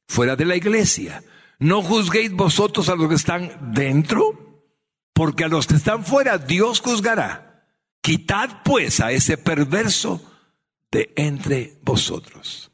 fuera 0.05 0.35
de 0.35 0.45
la 0.45 0.57
iglesia? 0.57 1.23
¿No 1.59 1.81
juzguéis 1.81 2.33
vosotros 2.33 2.89
a 2.89 2.95
los 2.95 3.07
que 3.07 3.15
están 3.15 3.73
dentro? 3.73 4.63
Porque 5.13 5.45
a 5.45 5.47
los 5.47 5.65
que 5.65 5.75
están 5.75 6.03
fuera 6.03 6.37
Dios 6.37 6.81
juzgará. 6.81 7.65
Quitad 8.01 8.63
pues 8.65 8.99
a 8.99 9.13
ese 9.13 9.37
perverso 9.37 10.21
de 10.91 11.13
entre 11.15 11.79
vosotros. 11.83 12.68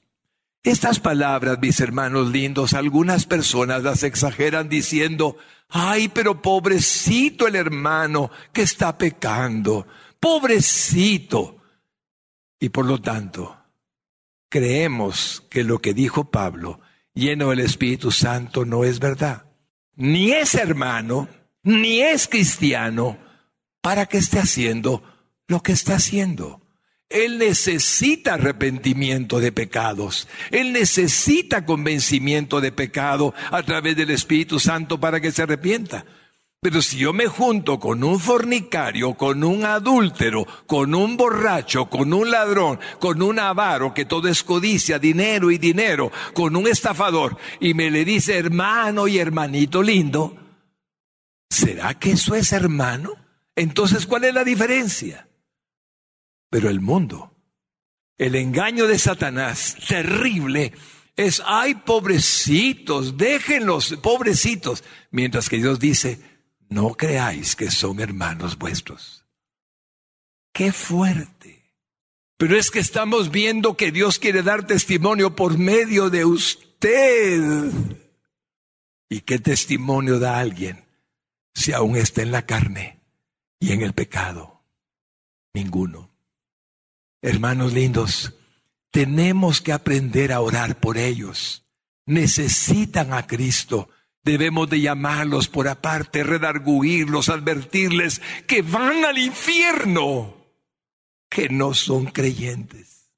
Estas 0.65 0.99
palabras, 0.99 1.59
mis 1.61 1.79
hermanos 1.79 2.31
lindos, 2.31 2.73
algunas 2.73 3.27
personas 3.27 3.83
las 3.83 4.01
exageran 4.01 4.67
diciendo, 4.67 5.37
ay, 5.69 6.07
pero 6.07 6.41
pobrecito 6.41 7.47
el 7.47 7.55
hermano 7.55 8.31
que 8.51 8.63
está 8.63 8.97
pecando, 8.97 9.85
pobrecito. 10.19 11.57
Y 12.59 12.69
por 12.69 12.85
lo 12.85 12.99
tanto, 12.99 13.55
creemos 14.49 15.43
que 15.51 15.63
lo 15.63 15.77
que 15.77 15.93
dijo 15.93 16.31
Pablo 16.31 16.81
lleno 17.13 17.51
del 17.51 17.59
Espíritu 17.59 18.09
Santo 18.09 18.65
no 18.65 18.85
es 18.85 18.99
verdad. 18.99 19.45
Ni 19.95 20.31
es 20.31 20.55
hermano, 20.55 21.29
ni 21.61 22.01
es 22.01 22.27
cristiano 22.27 23.19
para 23.81 24.07
que 24.07 24.17
esté 24.17 24.39
haciendo 24.39 25.03
lo 25.47 25.61
que 25.61 25.73
está 25.73 25.97
haciendo. 25.97 26.64
Él 27.09 27.37
necesita 27.37 28.33
arrepentimiento 28.33 29.39
de 29.39 29.51
pecados. 29.51 30.27
Él 30.51 30.73
necesita 30.73 31.65
convencimiento 31.65 32.61
de 32.61 32.71
pecado 32.71 33.33
a 33.51 33.61
través 33.63 33.95
del 33.95 34.09
Espíritu 34.09 34.59
Santo 34.59 34.99
para 34.99 35.21
que 35.21 35.31
se 35.31 35.43
arrepienta. 35.43 36.05
Pero 36.65 36.81
si 36.81 36.97
yo 36.97 37.13
me 37.13 37.27
junto 37.27 37.79
con 37.79 38.03
un 38.03 38.19
fornicario, 38.19 39.13
con 39.13 39.43
un 39.43 39.65
adúltero, 39.65 40.47
con 40.65 40.95
un 40.95 41.15
borracho, 41.15 41.91
con 41.91 42.11
un 42.11 42.31
ladrón, 42.31 42.79
con 42.99 43.21
un 43.21 43.37
avaro, 43.37 43.93
que 43.93 44.05
todo 44.05 44.27
es 44.27 44.41
codicia, 44.41 44.97
dinero 44.97 45.51
y 45.51 45.59
dinero, 45.59 46.11
con 46.33 46.55
un 46.55 46.67
estafador, 46.67 47.37
y 47.59 47.75
me 47.75 47.91
le 47.91 48.03
dice 48.03 48.35
hermano 48.35 49.07
y 49.07 49.19
hermanito 49.19 49.83
lindo, 49.83 50.35
¿será 51.51 51.93
que 51.99 52.13
eso 52.13 52.33
es 52.33 52.51
hermano? 52.51 53.11
Entonces, 53.55 54.07
¿cuál 54.07 54.23
es 54.23 54.33
la 54.33 54.43
diferencia? 54.43 55.27
Pero 56.49 56.69
el 56.69 56.79
mundo, 56.79 57.33
el 58.17 58.35
engaño 58.35 58.87
de 58.87 58.99
Satanás, 58.99 59.77
terrible, 59.87 60.73
es, 61.15 61.41
ay, 61.45 61.75
pobrecitos, 61.75 63.17
déjenlos, 63.17 63.95
pobrecitos, 64.01 64.83
mientras 65.11 65.49
que 65.49 65.57
Dios 65.57 65.79
dice, 65.79 66.19
no 66.69 66.95
creáis 66.95 67.55
que 67.55 67.71
son 67.71 67.99
hermanos 67.99 68.57
vuestros. 68.57 69.25
Qué 70.53 70.71
fuerte. 70.71 71.73
Pero 72.37 72.57
es 72.57 72.69
que 72.69 72.79
estamos 72.79 73.31
viendo 73.31 73.77
que 73.77 73.91
Dios 73.91 74.19
quiere 74.19 74.43
dar 74.43 74.67
testimonio 74.67 75.35
por 75.35 75.57
medio 75.57 76.09
de 76.09 76.25
usted. 76.25 77.71
¿Y 79.09 79.21
qué 79.21 79.39
testimonio 79.39 80.19
da 80.19 80.39
alguien 80.39 80.85
si 81.53 81.71
aún 81.71 81.95
está 81.95 82.21
en 82.21 82.31
la 82.31 82.45
carne 82.45 83.01
y 83.59 83.71
en 83.71 83.81
el 83.81 83.93
pecado? 83.93 84.63
Ninguno. 85.53 86.14
Hermanos 87.25 87.73
lindos, 87.73 88.33
tenemos 88.91 89.61
que 89.61 89.73
aprender 89.73 90.31
a 90.31 90.41
orar 90.41 90.79
por 90.79 90.97
ellos. 90.97 91.65
Necesitan 92.05 93.13
a 93.13 93.25
Cristo 93.25 93.89
Debemos 94.25 94.67
de 94.71 94.81
llamarlos 94.81 95.47
por 95.47 95.67
aparte, 95.67 96.23
redarguirlos, 96.23 97.29
advertirles 97.29 98.23
que 98.47 98.63
van 98.63 99.05
al 99.05 99.19
infierno, 99.19 100.35
que 101.29 101.47
no 101.47 101.75
son 101.75 102.07
creyentes. 102.07 103.11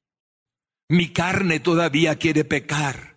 Mi 0.90 1.08
carne 1.14 1.62
todavía 1.62 2.18
quiere 2.18 2.44
pecar. 2.44 3.16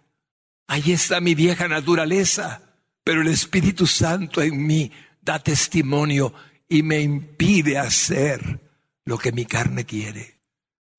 Ahí 0.68 0.92
está 0.92 1.20
mi 1.20 1.35
vieja 1.35 1.66
naturaleza, 1.66 2.62
pero 3.03 3.22
el 3.22 3.29
Espíritu 3.29 3.88
Santo 3.88 4.40
en 4.40 4.64
mí 4.64 4.92
da 5.20 5.40
testimonio 5.40 6.33
y 6.68 6.85
me 6.85 7.00
impide 7.00 7.76
hacer 7.76 8.61
lo 9.05 9.18
que 9.18 9.33
mi 9.33 9.46
carne 9.46 9.85
quiere. 9.85 10.39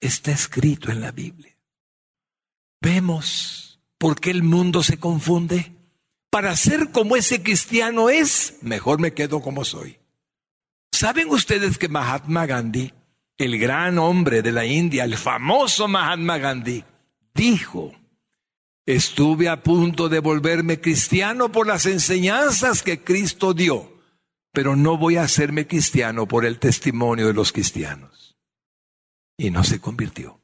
Está 0.01 0.31
escrito 0.31 0.91
en 0.91 0.99
la 0.99 1.11
Biblia. 1.11 1.55
Vemos 2.81 3.79
por 3.97 4.19
qué 4.19 4.31
el 4.31 4.43
mundo 4.43 4.83
se 4.83 4.99
confunde 4.99 5.71
para 6.31 6.55
ser 6.55 6.91
como 6.91 7.17
ese 7.17 7.43
cristiano 7.43 8.09
es, 8.09 8.57
mejor 8.61 8.99
me 8.99 9.13
quedo 9.13 9.41
como 9.41 9.65
soy. 9.65 9.99
¿Saben 10.91 11.29
ustedes 11.29 11.77
que 11.77 11.89
Mahatma 11.89 12.45
Gandhi, 12.45 12.93
el 13.37 13.59
gran 13.59 13.99
hombre 13.99 14.41
de 14.41 14.51
la 14.51 14.65
India, 14.65 15.03
el 15.03 15.17
famoso 15.17 15.87
Mahatma 15.87 16.37
Gandhi, 16.37 16.85
dijo, 17.35 17.93
estuve 18.85 19.49
a 19.49 19.61
punto 19.61 20.09
de 20.09 20.19
volverme 20.19 20.79
cristiano 20.79 21.51
por 21.51 21.67
las 21.67 21.85
enseñanzas 21.85 22.81
que 22.81 23.03
Cristo 23.03 23.53
dio, 23.53 24.01
pero 24.53 24.75
no 24.75 24.97
voy 24.97 25.17
a 25.17 25.23
hacerme 25.23 25.67
cristiano 25.67 26.27
por 26.27 26.45
el 26.45 26.59
testimonio 26.59 27.27
de 27.27 27.33
los 27.33 27.51
cristianos. 27.51 28.10
Y 29.41 29.49
no 29.49 29.63
se 29.63 29.81
convirtió. 29.81 30.39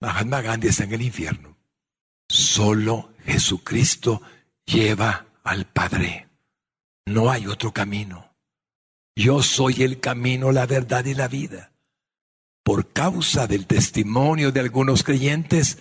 Mahatma 0.00 0.40
Gandhi 0.40 0.68
está 0.68 0.84
en 0.84 0.94
el 0.94 1.02
infierno. 1.02 1.58
Solo 2.30 3.10
Jesucristo 3.26 4.22
lleva 4.64 5.26
al 5.44 5.66
Padre. 5.66 6.26
No 7.04 7.30
hay 7.30 7.46
otro 7.46 7.74
camino. 7.74 8.34
Yo 9.14 9.42
soy 9.42 9.82
el 9.82 10.00
camino, 10.00 10.50
la 10.50 10.64
verdad 10.64 11.04
y 11.04 11.12
la 11.12 11.28
vida. 11.28 11.72
Por 12.64 12.90
causa 12.90 13.46
del 13.46 13.66
testimonio 13.66 14.50
de 14.50 14.60
algunos 14.60 15.02
creyentes, 15.02 15.76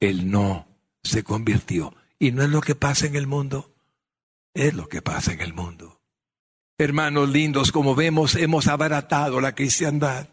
Él 0.00 0.30
no 0.30 0.68
se 1.02 1.24
convirtió. 1.24 1.94
Y 2.18 2.32
no 2.32 2.42
es 2.42 2.50
lo 2.50 2.60
que 2.60 2.74
pasa 2.74 3.06
en 3.06 3.16
el 3.16 3.26
mundo, 3.26 3.74
es 4.52 4.74
lo 4.74 4.86
que 4.86 5.00
pasa 5.00 5.32
en 5.32 5.40
el 5.40 5.54
mundo. 5.54 6.02
Hermanos 6.76 7.30
lindos, 7.30 7.72
como 7.72 7.94
vemos, 7.94 8.34
hemos 8.34 8.66
abaratado 8.66 9.40
la 9.40 9.54
cristiandad. 9.54 10.28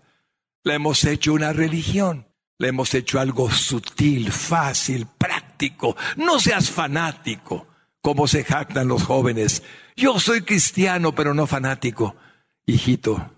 La 0.68 0.76
hemos 0.76 1.06
hecho 1.06 1.32
una 1.32 1.54
religión. 1.54 2.28
La 2.58 2.68
hemos 2.68 2.94
hecho 2.94 3.22
algo 3.22 3.50
sutil, 3.50 4.34
fácil, 4.34 5.08
práctico. 5.18 5.96
No 6.18 6.42
seas 6.42 6.70
fanático 6.70 7.70
cómo 8.02 8.28
se 8.28 8.44
jactan 8.44 8.90
los 8.90 9.04
jóvenes. 9.04 9.64
Yo 9.96 10.20
soy 10.20 10.42
cristiano, 10.42 11.16
pero 11.16 11.34
no 11.34 11.48
fanático. 11.48 12.18
Hijito, 12.66 13.32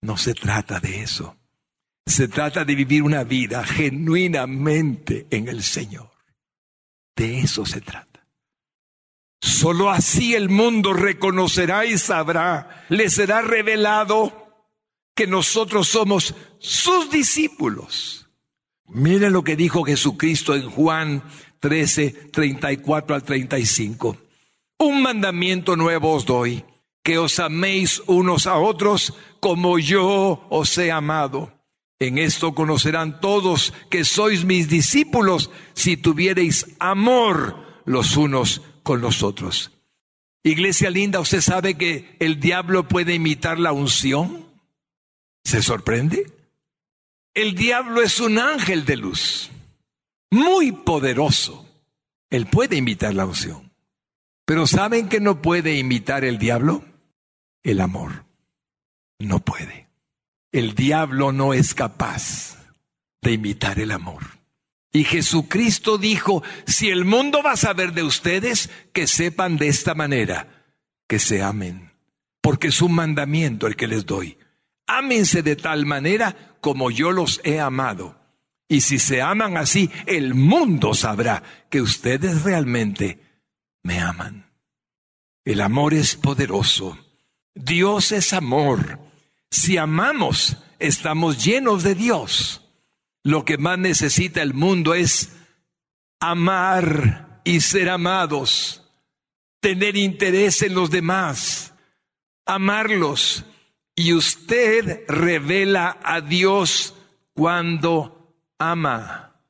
no 0.00 0.16
se 0.16 0.32
trata 0.32 0.80
de 0.80 1.02
eso. 1.02 1.36
Se 2.06 2.28
trata 2.28 2.64
de 2.64 2.74
vivir 2.74 3.02
una 3.02 3.24
vida 3.24 3.62
genuinamente 3.62 5.26
en 5.30 5.48
el 5.48 5.62
Señor. 5.62 6.10
De 7.14 7.40
eso 7.40 7.66
se 7.66 7.82
trata. 7.82 8.26
Solo 9.42 9.90
así 9.90 10.34
el 10.34 10.48
mundo 10.48 10.94
reconocerá 10.94 11.84
y 11.84 11.98
sabrá, 11.98 12.86
le 12.88 13.10
será 13.10 13.42
revelado 13.42 14.39
que 15.14 15.26
nosotros 15.26 15.88
somos 15.88 16.34
sus 16.58 17.10
discípulos. 17.10 18.28
Miren 18.86 19.32
lo 19.32 19.44
que 19.44 19.56
dijo 19.56 19.84
Jesucristo 19.84 20.54
en 20.54 20.68
Juan 20.68 21.22
13, 21.60 22.10
34 22.32 23.14
al 23.14 23.22
35. 23.22 24.16
Un 24.78 25.02
mandamiento 25.02 25.76
nuevo 25.76 26.14
os 26.14 26.24
doy, 26.24 26.64
que 27.02 27.18
os 27.18 27.38
améis 27.38 28.02
unos 28.06 28.46
a 28.46 28.56
otros 28.56 29.14
como 29.38 29.78
yo 29.78 30.46
os 30.50 30.76
he 30.78 30.90
amado. 30.90 31.52
En 31.98 32.16
esto 32.16 32.54
conocerán 32.54 33.20
todos 33.20 33.74
que 33.90 34.04
sois 34.04 34.44
mis 34.44 34.68
discípulos 34.68 35.50
si 35.74 35.98
tuviereis 35.98 36.66
amor 36.78 37.82
los 37.84 38.16
unos 38.16 38.62
con 38.82 39.02
los 39.02 39.22
otros. 39.22 39.70
Iglesia 40.42 40.88
linda, 40.88 41.20
¿usted 41.20 41.42
sabe 41.42 41.76
que 41.76 42.16
el 42.18 42.40
diablo 42.40 42.88
puede 42.88 43.14
imitar 43.14 43.58
la 43.58 43.72
unción? 43.72 44.49
¿Se 45.50 45.62
sorprende? 45.62 46.30
El 47.34 47.56
diablo 47.56 48.02
es 48.02 48.20
un 48.20 48.38
ángel 48.38 48.84
de 48.84 48.96
luz, 48.96 49.50
muy 50.30 50.70
poderoso. 50.70 51.66
Él 52.30 52.46
puede 52.46 52.76
imitar 52.76 53.14
la 53.14 53.26
unción. 53.26 53.72
Pero 54.44 54.68
¿saben 54.68 55.08
que 55.08 55.18
no 55.18 55.42
puede 55.42 55.76
imitar 55.76 56.24
el 56.24 56.38
diablo? 56.38 56.84
El 57.64 57.80
amor. 57.80 58.26
No 59.18 59.40
puede. 59.40 59.88
El 60.52 60.76
diablo 60.76 61.32
no 61.32 61.52
es 61.52 61.74
capaz 61.74 62.56
de 63.20 63.32
imitar 63.32 63.80
el 63.80 63.90
amor. 63.90 64.22
Y 64.92 65.02
Jesucristo 65.02 65.98
dijo, 65.98 66.44
si 66.64 66.90
el 66.90 67.04
mundo 67.04 67.42
va 67.42 67.54
a 67.54 67.56
saber 67.56 67.92
de 67.92 68.04
ustedes, 68.04 68.70
que 68.92 69.08
sepan 69.08 69.56
de 69.56 69.66
esta 69.66 69.96
manera, 69.96 70.46
que 71.08 71.18
se 71.18 71.42
amen, 71.42 71.90
porque 72.40 72.68
es 72.68 72.80
un 72.80 72.92
mandamiento 72.92 73.66
el 73.66 73.74
que 73.74 73.88
les 73.88 74.06
doy. 74.06 74.38
Ámense 74.92 75.44
de 75.44 75.54
tal 75.54 75.86
manera 75.86 76.56
como 76.60 76.90
yo 76.90 77.12
los 77.12 77.40
he 77.44 77.60
amado. 77.60 78.18
Y 78.68 78.80
si 78.80 78.98
se 78.98 79.22
aman 79.22 79.56
así, 79.56 79.88
el 80.06 80.34
mundo 80.34 80.94
sabrá 80.94 81.44
que 81.70 81.80
ustedes 81.80 82.42
realmente 82.42 83.20
me 83.84 84.00
aman. 84.00 84.50
El 85.44 85.60
amor 85.60 85.94
es 85.94 86.16
poderoso. 86.16 86.98
Dios 87.54 88.10
es 88.10 88.32
amor. 88.32 88.98
Si 89.48 89.76
amamos, 89.76 90.56
estamos 90.80 91.44
llenos 91.44 91.84
de 91.84 91.94
Dios. 91.94 92.68
Lo 93.22 93.44
que 93.44 93.58
más 93.58 93.78
necesita 93.78 94.42
el 94.42 94.54
mundo 94.54 94.94
es 94.94 95.36
amar 96.18 97.40
y 97.44 97.60
ser 97.60 97.90
amados, 97.90 98.82
tener 99.60 99.96
interés 99.96 100.62
en 100.62 100.74
los 100.74 100.90
demás, 100.90 101.74
amarlos. 102.44 103.44
Y 103.94 104.12
usted 104.12 105.04
revela 105.08 105.98
a 106.02 106.20
Dios 106.20 106.94
cuando 107.34 108.34
ama. 108.58 109.42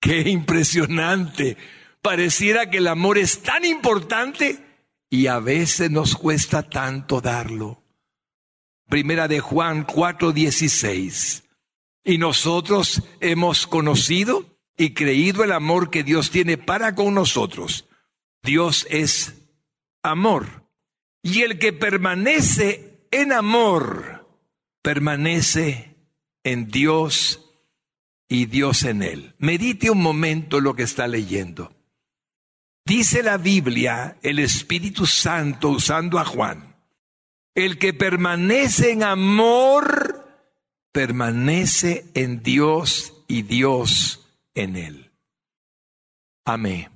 Qué 0.00 0.28
impresionante. 0.28 1.56
Pareciera 2.02 2.70
que 2.70 2.78
el 2.78 2.86
amor 2.86 3.18
es 3.18 3.42
tan 3.42 3.64
importante 3.64 4.64
y 5.10 5.26
a 5.26 5.40
veces 5.40 5.90
nos 5.90 6.14
cuesta 6.14 6.62
tanto 6.62 7.20
darlo. 7.20 7.82
Primera 8.88 9.28
de 9.28 9.40
Juan 9.40 9.86
4:16. 9.86 11.44
Y 12.04 12.18
nosotros 12.18 13.02
hemos 13.20 13.66
conocido 13.66 14.58
y 14.76 14.94
creído 14.94 15.44
el 15.44 15.52
amor 15.52 15.90
que 15.90 16.04
Dios 16.04 16.30
tiene 16.30 16.56
para 16.56 16.94
con 16.94 17.14
nosotros. 17.14 17.86
Dios 18.42 18.86
es 18.88 19.34
amor. 20.02 20.64
Y 21.22 21.42
el 21.42 21.58
que 21.58 21.72
permanece 21.72 22.87
en 23.10 23.32
amor, 23.32 24.26
permanece 24.82 25.96
en 26.44 26.68
Dios 26.68 27.44
y 28.28 28.46
Dios 28.46 28.84
en 28.84 29.02
él. 29.02 29.34
Medite 29.38 29.90
un 29.90 30.02
momento 30.02 30.60
lo 30.60 30.74
que 30.74 30.82
está 30.82 31.08
leyendo. 31.08 31.74
Dice 32.84 33.22
la 33.22 33.36
Biblia, 33.36 34.16
el 34.22 34.38
Espíritu 34.38 35.06
Santo 35.06 35.68
usando 35.70 36.18
a 36.18 36.24
Juan, 36.24 36.76
el 37.54 37.78
que 37.78 37.92
permanece 37.92 38.92
en 38.92 39.02
amor, 39.02 40.26
permanece 40.92 42.06
en 42.14 42.42
Dios 42.42 43.24
y 43.28 43.42
Dios 43.42 44.26
en 44.54 44.76
él. 44.76 45.12
Amén. 46.44 46.88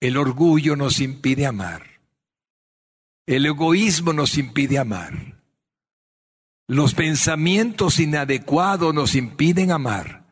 El 0.00 0.16
orgullo 0.16 0.76
nos 0.76 1.00
impide 1.00 1.46
amar. 1.46 1.93
El 3.26 3.46
egoísmo 3.46 4.12
nos 4.12 4.36
impide 4.36 4.78
amar. 4.78 5.42
Los 6.66 6.94
pensamientos 6.94 8.00
inadecuados 8.00 8.94
nos 8.94 9.14
impiden 9.14 9.70
amar. 9.70 10.24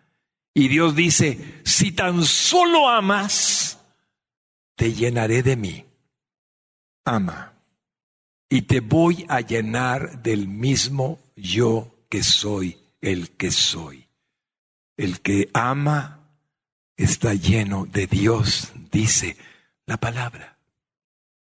Y 0.54 0.68
Dios 0.68 0.94
dice, 0.94 1.60
si 1.64 1.92
tan 1.92 2.24
solo 2.24 2.88
amas, 2.88 3.78
te 4.76 4.92
llenaré 4.92 5.42
de 5.42 5.56
mí. 5.56 5.86
Ama. 7.04 7.54
Y 8.48 8.62
te 8.62 8.80
voy 8.80 9.24
a 9.28 9.40
llenar 9.40 10.22
del 10.22 10.46
mismo 10.46 11.18
yo 11.36 12.06
que 12.10 12.22
soy 12.22 12.78
el 13.00 13.30
que 13.30 13.50
soy. 13.50 14.08
El 14.96 15.20
que 15.20 15.50
ama 15.54 16.28
está 16.96 17.34
lleno 17.34 17.86
de 17.86 18.06
Dios, 18.06 18.72
dice 18.90 19.36
la 19.86 19.96
palabra. 19.96 20.51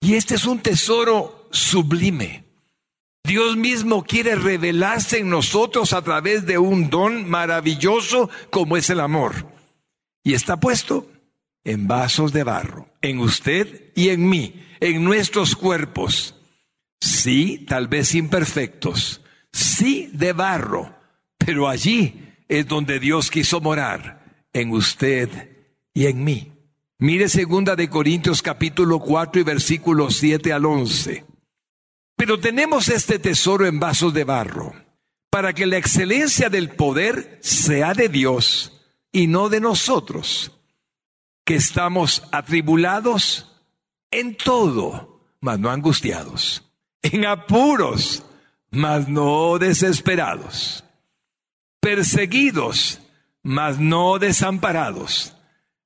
Y 0.02 0.16
este 0.16 0.34
es 0.34 0.46
un 0.46 0.58
tesoro 0.58 1.48
sublime. 1.52 2.44
Dios 3.22 3.56
mismo 3.56 4.02
quiere 4.02 4.34
revelarse 4.34 5.20
en 5.20 5.30
nosotros 5.30 5.92
a 5.92 6.02
través 6.02 6.44
de 6.44 6.58
un 6.58 6.90
don 6.90 7.30
maravilloso 7.30 8.28
como 8.50 8.76
es 8.76 8.90
el 8.90 8.98
amor. 8.98 9.46
Y 10.24 10.34
está 10.34 10.58
puesto 10.58 11.08
en 11.62 11.86
vasos 11.86 12.32
de 12.32 12.42
barro, 12.42 12.88
en 13.00 13.20
usted 13.20 13.92
y 13.94 14.08
en 14.08 14.28
mí, 14.28 14.66
en 14.80 15.04
nuestros 15.04 15.54
cuerpos. 15.54 16.34
Sí, 17.00 17.64
tal 17.68 17.86
vez 17.86 18.16
imperfectos, 18.16 19.20
sí 19.52 20.10
de 20.12 20.32
barro, 20.32 20.96
pero 21.38 21.68
allí 21.68 22.34
es 22.48 22.66
donde 22.66 22.98
Dios 22.98 23.30
quiso 23.30 23.60
morar, 23.60 24.46
en 24.52 24.72
usted 24.72 25.28
y 25.94 26.06
en 26.06 26.24
mí. 26.24 26.51
Mire 27.02 27.28
segunda 27.28 27.74
de 27.74 27.90
Corintios 27.90 28.42
capítulo 28.42 29.00
4 29.00 29.40
y 29.40 29.42
versículos 29.42 30.14
7 30.18 30.52
al 30.52 30.64
11. 30.64 31.24
Pero 32.14 32.38
tenemos 32.38 32.88
este 32.88 33.18
tesoro 33.18 33.66
en 33.66 33.80
vasos 33.80 34.14
de 34.14 34.22
barro, 34.22 34.72
para 35.28 35.52
que 35.52 35.66
la 35.66 35.78
excelencia 35.78 36.48
del 36.48 36.70
poder 36.70 37.40
sea 37.42 37.92
de 37.94 38.08
Dios 38.08 38.84
y 39.10 39.26
no 39.26 39.48
de 39.48 39.58
nosotros, 39.58 40.52
que 41.44 41.56
estamos 41.56 42.22
atribulados 42.30 43.50
en 44.12 44.36
todo, 44.36 45.26
mas 45.40 45.58
no 45.58 45.70
angustiados, 45.72 46.70
en 47.02 47.26
apuros, 47.26 48.22
mas 48.70 49.08
no 49.08 49.58
desesperados, 49.58 50.84
perseguidos, 51.80 53.00
mas 53.42 53.80
no 53.80 54.20
desamparados, 54.20 55.34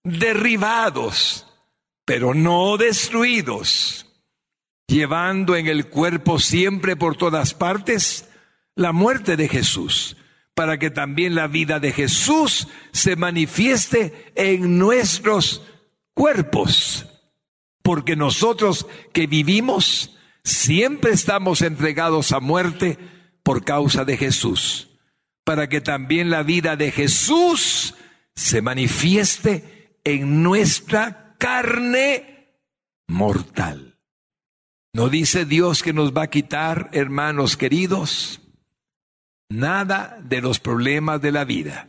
derribados, 0.06 1.46
pero 2.04 2.32
no 2.32 2.76
destruidos, 2.76 4.06
llevando 4.86 5.56
en 5.56 5.66
el 5.66 5.88
cuerpo 5.88 6.38
siempre 6.38 6.94
por 6.94 7.16
todas 7.16 7.54
partes 7.54 8.28
la 8.76 8.92
muerte 8.92 9.36
de 9.36 9.48
Jesús, 9.48 10.16
para 10.54 10.78
que 10.78 10.90
también 10.90 11.34
la 11.34 11.48
vida 11.48 11.80
de 11.80 11.92
Jesús 11.92 12.68
se 12.92 13.16
manifieste 13.16 14.32
en 14.36 14.78
nuestros 14.78 15.62
cuerpos, 16.14 17.06
porque 17.82 18.14
nosotros 18.14 18.86
que 19.12 19.26
vivimos, 19.26 20.16
siempre 20.44 21.12
estamos 21.12 21.62
entregados 21.62 22.30
a 22.30 22.38
muerte 22.38 22.96
por 23.42 23.64
causa 23.64 24.04
de 24.04 24.16
Jesús, 24.16 24.88
para 25.42 25.68
que 25.68 25.80
también 25.80 26.30
la 26.30 26.44
vida 26.44 26.76
de 26.76 26.92
Jesús 26.92 27.94
se 28.36 28.62
manifieste 28.62 29.75
en 30.06 30.44
nuestra 30.44 31.34
carne 31.36 32.54
mortal. 33.08 33.98
¿No 34.92 35.08
dice 35.08 35.44
Dios 35.44 35.82
que 35.82 35.92
nos 35.92 36.16
va 36.16 36.22
a 36.22 36.30
quitar, 36.30 36.90
hermanos 36.92 37.56
queridos, 37.56 38.40
nada 39.48 40.16
de 40.22 40.40
los 40.40 40.60
problemas 40.60 41.20
de 41.20 41.32
la 41.32 41.44
vida, 41.44 41.88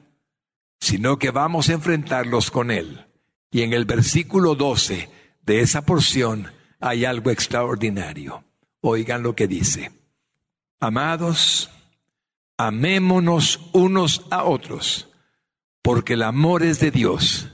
sino 0.80 1.19
que 1.19 1.30
vamos 1.30 1.69
a 1.69 1.73
enfrentarlos 1.73 2.49
con 2.49 2.71
Él? 2.71 3.06
Y 3.51 3.62
en 3.62 3.73
el 3.73 3.86
versículo 3.86 4.56
12 4.56 5.12
de 5.43 5.60
esa 5.62 5.86
porción 5.86 6.51
hay 6.80 7.06
algo 7.06 7.30
extraordinario. 7.30 8.43
Oigan 8.82 9.21
lo 9.21 9.36
que 9.36 9.47
dice. 9.47 9.91
Amados, 10.80 11.69
amémonos 12.58 13.69
unos 13.73 14.25
a 14.32 14.43
otros, 14.43 15.08
porque 15.84 16.13
el 16.13 16.23
amor 16.23 16.63
es 16.63 16.80
de 16.80 16.89
Dios. 16.89 17.53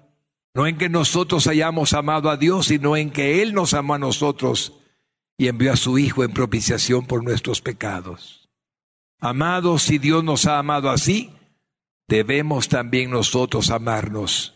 no 0.53 0.67
en 0.67 0.77
que 0.77 0.89
nosotros 0.89 1.47
hayamos 1.47 1.93
amado 1.93 2.29
a 2.29 2.37
Dios, 2.37 2.67
sino 2.67 2.97
en 2.97 3.09
que 3.09 3.41
Él 3.41 3.53
nos 3.53 3.73
amó 3.73 3.93
a 3.93 3.99
nosotros 3.99 4.73
y 5.37 5.47
envió 5.47 5.73
a 5.73 5.77
su 5.77 5.97
Hijo 5.97 6.23
en 6.23 6.33
propiciación 6.33 7.05
por 7.05 7.23
nuestros 7.23 7.61
pecados. 7.61 8.49
Amados, 9.19 9.83
si 9.83 9.97
Dios 9.97 10.23
nos 10.23 10.45
ha 10.45 10.57
amado 10.57 10.89
así, 10.89 11.31
debemos 12.07 12.67
también 12.67 13.11
nosotros 13.11 13.69
amarnos 13.69 14.55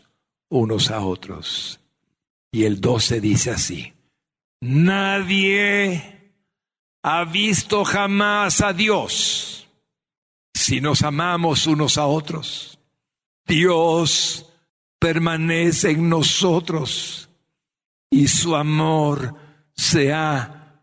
unos 0.50 0.92
a 0.92 1.02
otros. 1.02 1.80
Y 2.52 2.64
el 2.64 2.82
12 2.82 3.22
dice 3.22 3.52
así, 3.52 3.94
nadie 4.62 6.34
ha 7.04 7.24
visto 7.26 7.86
jamás 7.86 8.62
a 8.62 8.74
Dios 8.74 9.68
si 10.54 10.82
nos 10.82 11.04
amamos 11.04 11.68
unos 11.68 11.98
a 11.98 12.08
otros. 12.08 12.80
Dios 13.46 14.52
permanece 15.06 15.92
en 15.92 16.10
nosotros 16.10 17.30
y 18.10 18.28
su 18.28 18.56
amor 18.56 19.36
se 19.76 20.12
ha 20.12 20.82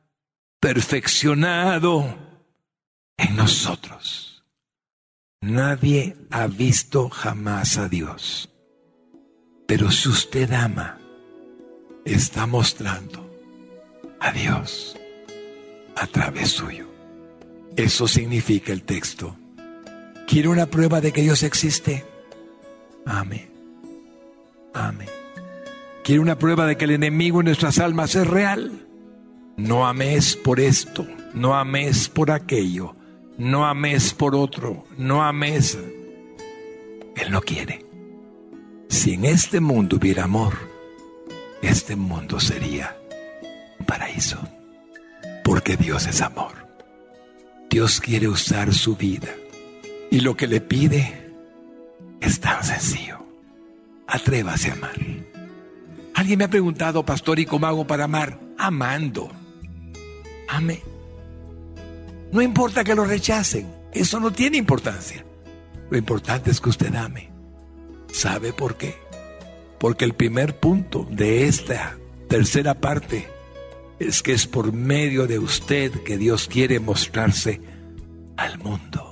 perfeccionado 0.61 2.05
en 3.17 3.35
nosotros. 3.35 4.45
Nadie 5.41 6.15
ha 6.31 6.47
visto 6.47 7.09
jamás 7.09 7.79
a 7.79 7.89
Dios. 7.89 8.49
Pero 9.67 9.91
si 9.91 10.09
usted 10.09 10.53
ama, 10.53 11.01
está 12.05 12.47
mostrando 12.47 13.29
a 14.21 14.31
Dios 14.31 14.97
a 15.97 16.07
través 16.07 16.51
suyo. 16.51 16.87
Eso 17.77 18.07
significa 18.07 18.73
el 18.73 18.85
texto. 18.85 19.37
¿Quiere 20.29 20.47
una 20.47 20.67
prueba 20.67 21.01
de 21.01 21.13
que 21.13 21.23
Dios 21.23 21.43
existe? 21.43 22.05
Amén. 23.05 23.52
Amén. 24.75 25.09
¿Quiere 26.05 26.21
una 26.21 26.39
prueba 26.39 26.67
de 26.67 26.77
que 26.77 26.85
el 26.85 26.93
enemigo 26.93 27.41
en 27.41 27.47
nuestras 27.47 27.79
almas 27.79 28.15
es 28.15 28.27
real? 28.27 28.87
No 29.57 29.87
ames 29.87 30.37
por 30.37 30.61
esto, 30.61 31.07
no 31.35 31.55
ames 31.55 32.09
por 32.09 32.31
aquello, 32.31 32.97
no 33.39 33.67
ames 33.67 34.15
por 34.15 34.35
otro, 34.35 34.85
no 34.97 35.23
ames. 35.23 35.79
Él 37.17 37.31
no 37.31 37.41
quiere. 37.43 37.85
Si 38.89 39.15
en 39.15 39.25
este 39.25 39.61
mundo 39.61 39.97
hubiera 39.97 40.25
amor, 40.25 40.55
este 41.63 41.95
mundo 41.95 42.41
sería 42.41 42.97
un 43.79 43.87
paraíso. 43.87 44.39
Porque 45.45 45.77
Dios 45.77 46.07
es 46.07 46.21
amor. 46.21 46.53
Dios 47.71 48.01
quiere 48.01 48.29
usar 48.29 48.73
su 48.75 48.97
vida. 48.97 49.29
Y 50.11 50.21
lo 50.21 50.37
que 50.37 50.47
le 50.47 50.61
pide 50.61 51.33
es 52.21 52.41
tan 52.41 52.63
sencillo. 52.65 53.22
Atrévase 54.13 54.69
a 54.69 54.75
amar. 54.75 54.95
Alguien 56.15 56.39
me 56.39 56.45
ha 56.45 56.51
preguntado, 56.51 57.03
pastor, 57.03 57.39
¿y 57.39 57.47
cómo 57.47 57.67
hago 57.67 57.87
para 57.87 58.05
amar? 58.05 58.39
Amando. 58.59 59.31
Ame. 60.49 60.83
No 62.31 62.43
importa 62.43 62.85
que 62.85 62.95
lo 62.95 63.07
rechacen. 63.07 63.67
Eso 63.91 64.21
no 64.21 64.31
tiene 64.31 64.59
importancia. 64.59 65.25
Lo 65.89 65.97
importante 65.97 66.51
es 66.51 66.61
que 66.61 66.69
usted 66.69 66.95
ame. 66.95 67.31
¿Sabe 68.13 68.53
por 68.53 68.77
qué? 68.77 68.97
Porque 69.79 70.05
el 70.05 70.13
primer 70.13 70.61
punto 70.61 71.07
de 71.11 71.47
esta 71.47 71.97
tercera 72.29 72.75
parte 72.75 73.27
es 73.99 74.23
que 74.23 74.35
es 74.35 74.47
por 74.47 74.75
medio 74.75 75.27
de 75.27 75.39
usted 75.39 75.91
que 76.03 76.19
Dios 76.19 76.49
quiere 76.49 76.81
mostrarse 76.81 77.63
al 78.37 78.59
mundo. 78.59 79.12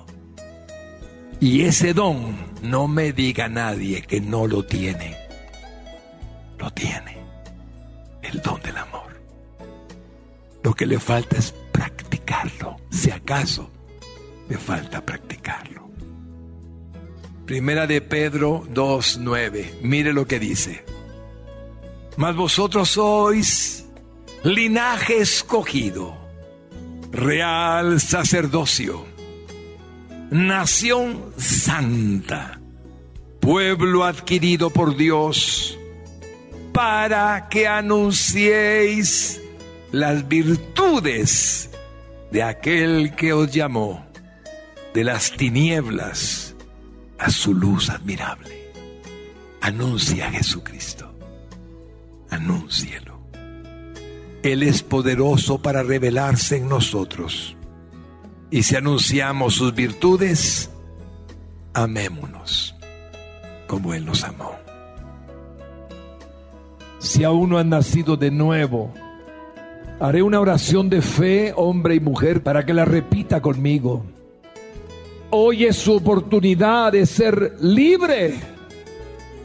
Y 1.41 1.63
ese 1.63 1.95
don, 1.95 2.37
no 2.63 2.87
me 2.87 3.13
diga 3.13 3.49
nadie 3.49 4.03
que 4.03 4.21
no 4.21 4.47
lo 4.47 4.65
tiene. 4.65 5.17
Lo 6.59 6.71
tiene. 6.71 7.17
El 8.21 8.43
don 8.43 8.61
del 8.61 8.77
amor. 8.77 9.21
Lo 10.63 10.75
que 10.75 10.85
le 10.85 10.99
falta 11.01 11.39
es 11.39 11.55
practicarlo. 11.73 12.77
Si 12.91 13.11
acaso 13.11 13.71
le 14.49 14.59
falta 14.59 15.05
practicarlo. 15.05 15.89
Primera 17.47 17.87
de 17.87 18.03
Pedro 18.03 18.65
2.9. 18.73 19.81
Mire 19.81 20.13
lo 20.13 20.27
que 20.27 20.39
dice. 20.39 20.85
Mas 22.17 22.37
vosotros 22.37 22.91
sois 22.91 23.87
linaje 24.45 25.19
escogido, 25.19 26.17
real 27.11 28.01
sacerdocio, 28.01 29.07
nación 30.31 31.33
santa, 31.37 32.61
pueblo 33.41 34.05
adquirido 34.05 34.71
por 34.71 34.97
Dios, 34.97 35.77
para 36.73 37.49
que 37.49 37.67
anunciéis 37.67 39.41
las 39.91 40.29
virtudes 40.29 41.71
de 42.31 42.43
aquel 42.45 43.15
que 43.17 43.33
os 43.33 43.51
llamó 43.53 44.07
de 44.95 45.05
las 45.05 45.33
tinieblas 45.33 46.55
a 47.19 47.31
su 47.31 47.53
luz 47.53 47.91
admirable. 47.91 48.71
Anuncia 49.61 50.29
a 50.29 50.31
Jesucristo. 50.31 51.13
Anúncielo. 52.31 53.21
Él 54.43 54.63
es 54.63 54.83
poderoso 54.83 55.61
para 55.61 55.83
revelarse 55.83 56.57
en 56.57 56.69
nosotros. 56.69 57.57
Y 58.51 58.63
si 58.63 58.77
anunciamos 58.77 59.55
sus 59.55 59.75
virtudes, 59.75 60.71
amémonos 61.73 62.75
como 63.67 63.95
Él 63.95 64.05
nos 64.05 64.25
amó. 64.25 64.57
Si 66.99 67.23
aún 67.25 67.51
no 67.51 67.59
han 67.59 67.69
nacido 67.69 68.17
de 68.17 68.31
nuevo, 68.31 68.93
haré 70.01 70.23
una 70.23 70.41
oración 70.41 70.91
de 70.91 71.01
fe, 71.01 71.53
hombre 71.57 71.95
y 71.95 72.01
mujer, 72.01 72.43
para 72.43 72.67
que 72.67 72.75
la 72.75 72.85
repita 72.85 73.41
conmigo. 73.41 74.05
Hoy 75.31 75.65
es 75.65 75.77
su 75.77 75.95
oportunidad 75.95 76.93
de 76.93 77.07
ser 77.07 77.57
libre, 77.61 78.35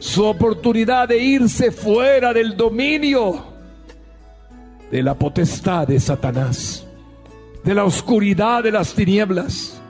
su 0.00 0.24
oportunidad 0.24 1.08
de 1.08 1.18
irse 1.18 1.70
fuera 1.70 2.32
del 2.32 2.56
dominio 2.56 3.44
de 4.90 5.02
la 5.02 5.14
potestad 5.14 5.86
de 5.86 6.00
Satanás, 6.00 6.85
de 7.66 7.74
la 7.74 7.84
oscuridad 7.84 8.62
de 8.62 8.70
las 8.70 8.94
tinieblas 8.94 9.82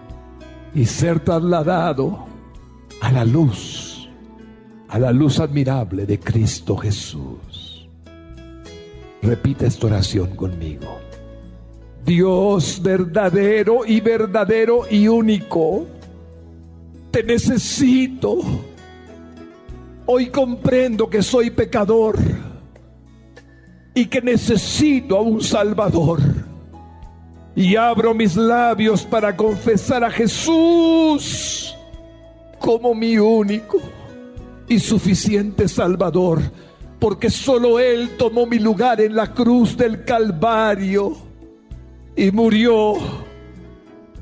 y 0.75 0.87
ser 0.87 1.21
trasladado 1.21 2.27
a 3.03 3.13
la 3.13 3.23
luz, 3.23 4.09
a 4.89 4.99
la 4.99 5.13
luz 5.13 5.39
admirable 5.41 6.07
de 6.07 6.19
Cristo 6.19 6.79
Jesús. 6.79 7.87
Repita 9.21 9.67
esta 9.67 9.89
oración 9.89 10.35
conmigo. 10.37 10.99
Dios 12.03 12.81
verdadero 12.83 13.85
y 13.85 14.01
verdadero 14.01 14.91
y 14.91 15.07
único, 15.07 15.87
te 17.11 17.23
necesito. 17.25 18.39
Hoy 20.07 20.29
comprendo 20.31 21.11
que 21.11 21.23
soy 21.23 21.51
pecador 21.51 22.17
y 23.95 24.07
que 24.07 24.23
necesito 24.23 25.19
a 25.19 25.21
un 25.21 25.43
Salvador. 25.43 26.36
Y 27.57 27.75
abro 27.75 28.13
mis 28.13 28.37
labios 28.37 29.03
para 29.03 29.35
confesar 29.35 30.05
a 30.05 30.11
Jesús 30.11 31.75
como 32.61 32.95
mi 32.95 33.17
único 33.17 33.79
y 34.69 34.79
suficiente 34.79 35.67
Salvador, 35.67 36.43
porque 36.99 37.31
solo 37.31 37.81
Él 37.81 38.11
tomó 38.19 38.45
mi 38.47 38.59
lugar 38.59 39.01
en 39.01 39.17
la 39.17 39.33
cruz 39.33 39.77
del 39.77 40.05
Calvario 40.05 41.17
y 42.15 42.31
murió 42.31 42.95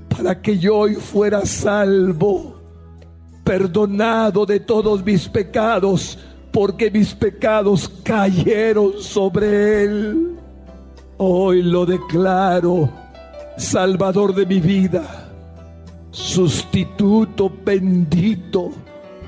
para 0.09 0.41
que 0.41 0.59
yo 0.59 0.77
hoy 0.77 0.95
fuera 0.95 1.45
salvo, 1.45 2.55
perdonado 3.43 4.47
de 4.47 4.61
todos 4.61 5.05
mis 5.05 5.29
pecados, 5.29 6.19
porque 6.53 6.91
mis 6.91 7.15
pecados 7.15 7.89
cayeron 8.05 8.93
sobre 9.01 9.83
él. 9.85 10.37
Hoy 11.17 11.63
lo 11.63 11.85
declaro, 11.85 12.89
Salvador 13.57 14.35
de 14.35 14.47
mi 14.47 14.61
vida, 14.61 15.31
sustituto 16.11 17.51
bendito 17.65 18.73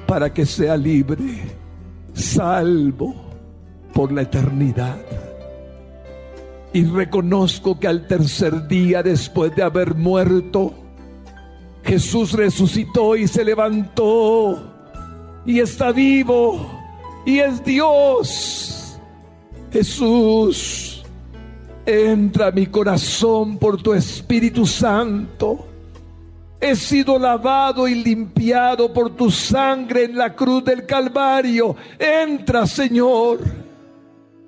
para 0.06 0.32
que 0.32 0.44
sea 0.44 0.76
libre, 0.76 1.42
salvo 2.12 3.14
por 3.92 4.12
la 4.12 4.22
eternidad. 4.22 4.98
Y 6.72 6.84
reconozco 6.84 7.78
que 7.78 7.88
al 7.88 8.06
tercer 8.06 8.68
día 8.68 9.02
después 9.02 9.54
de 9.56 9.62
haber 9.62 9.94
muerto, 9.94 10.74
Jesús 11.84 12.32
resucitó 12.32 13.16
y 13.16 13.28
se 13.28 13.44
levantó 13.44 14.74
y 15.46 15.60
está 15.60 15.92
vivo 15.92 16.68
y 17.24 17.38
es 17.38 17.64
Dios. 17.64 18.98
Jesús, 19.70 20.95
entra 21.86 22.50
mi 22.50 22.66
corazón 22.66 23.58
por 23.58 23.80
tu 23.80 23.94
Espíritu 23.94 24.66
Santo. 24.66 25.66
He 26.60 26.74
sido 26.74 27.18
lavado 27.18 27.86
y 27.86 27.94
limpiado 27.94 28.92
por 28.92 29.10
tu 29.10 29.30
sangre 29.30 30.04
en 30.04 30.16
la 30.16 30.34
cruz 30.34 30.64
del 30.64 30.84
Calvario. 30.84 31.76
Entra, 31.98 32.66
Señor. 32.66 33.38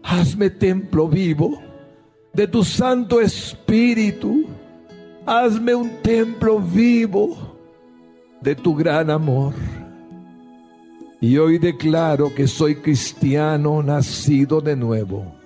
Hazme 0.03 0.51
templo 0.51 1.07
vivo 1.07 1.63
de 2.33 2.49
tu 2.49 2.65
Santo 2.65 3.21
Espíritu. 3.21 4.47
Hazme 5.25 5.75
un 5.75 6.03
templo 6.03 6.59
vivo 6.59 7.37
de 8.41 8.57
tu 8.57 8.75
gran 8.75 9.11
amor. 9.11 9.55
Y 11.21 11.37
hoy 11.37 11.59
declaro 11.59 12.35
que 12.35 12.47
soy 12.47 12.77
cristiano 12.77 13.83
nacido 13.83 14.61
de 14.61 14.77
nuevo 14.77 15.38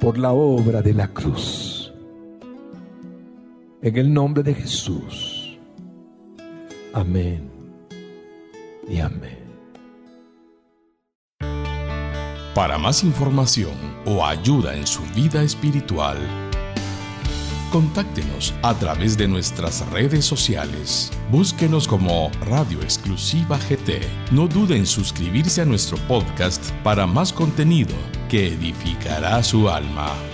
por 0.00 0.16
la 0.18 0.32
obra 0.32 0.80
de 0.80 0.94
la 0.94 1.08
cruz. 1.08 1.92
En 3.82 3.96
el 3.96 4.12
nombre 4.12 4.42
de 4.42 4.54
Jesús. 4.54 5.58
Amén 6.94 7.50
y 8.88 8.98
amén. 8.98 9.38
Para 12.54 12.78
más 12.78 13.04
información 13.04 13.74
o 14.06 14.24
ayuda 14.24 14.74
en 14.74 14.86
su 14.86 15.02
vida 15.14 15.42
espiritual, 15.42 16.18
contáctenos 17.70 18.54
a 18.62 18.74
través 18.74 19.16
de 19.16 19.28
nuestras 19.28 19.88
redes 19.90 20.24
sociales. 20.24 21.10
Búsquenos 21.30 21.86
como 21.86 22.30
Radio 22.46 22.80
Exclusiva 22.80 23.58
GT. 23.68 24.00
No 24.32 24.48
dude 24.48 24.76
en 24.76 24.86
suscribirse 24.86 25.60
a 25.60 25.64
nuestro 25.64 25.96
podcast 26.08 26.70
para 26.82 27.06
más 27.06 27.32
contenido 27.32 27.94
que 28.30 28.46
edificará 28.46 29.42
su 29.42 29.68
alma. 29.68 30.29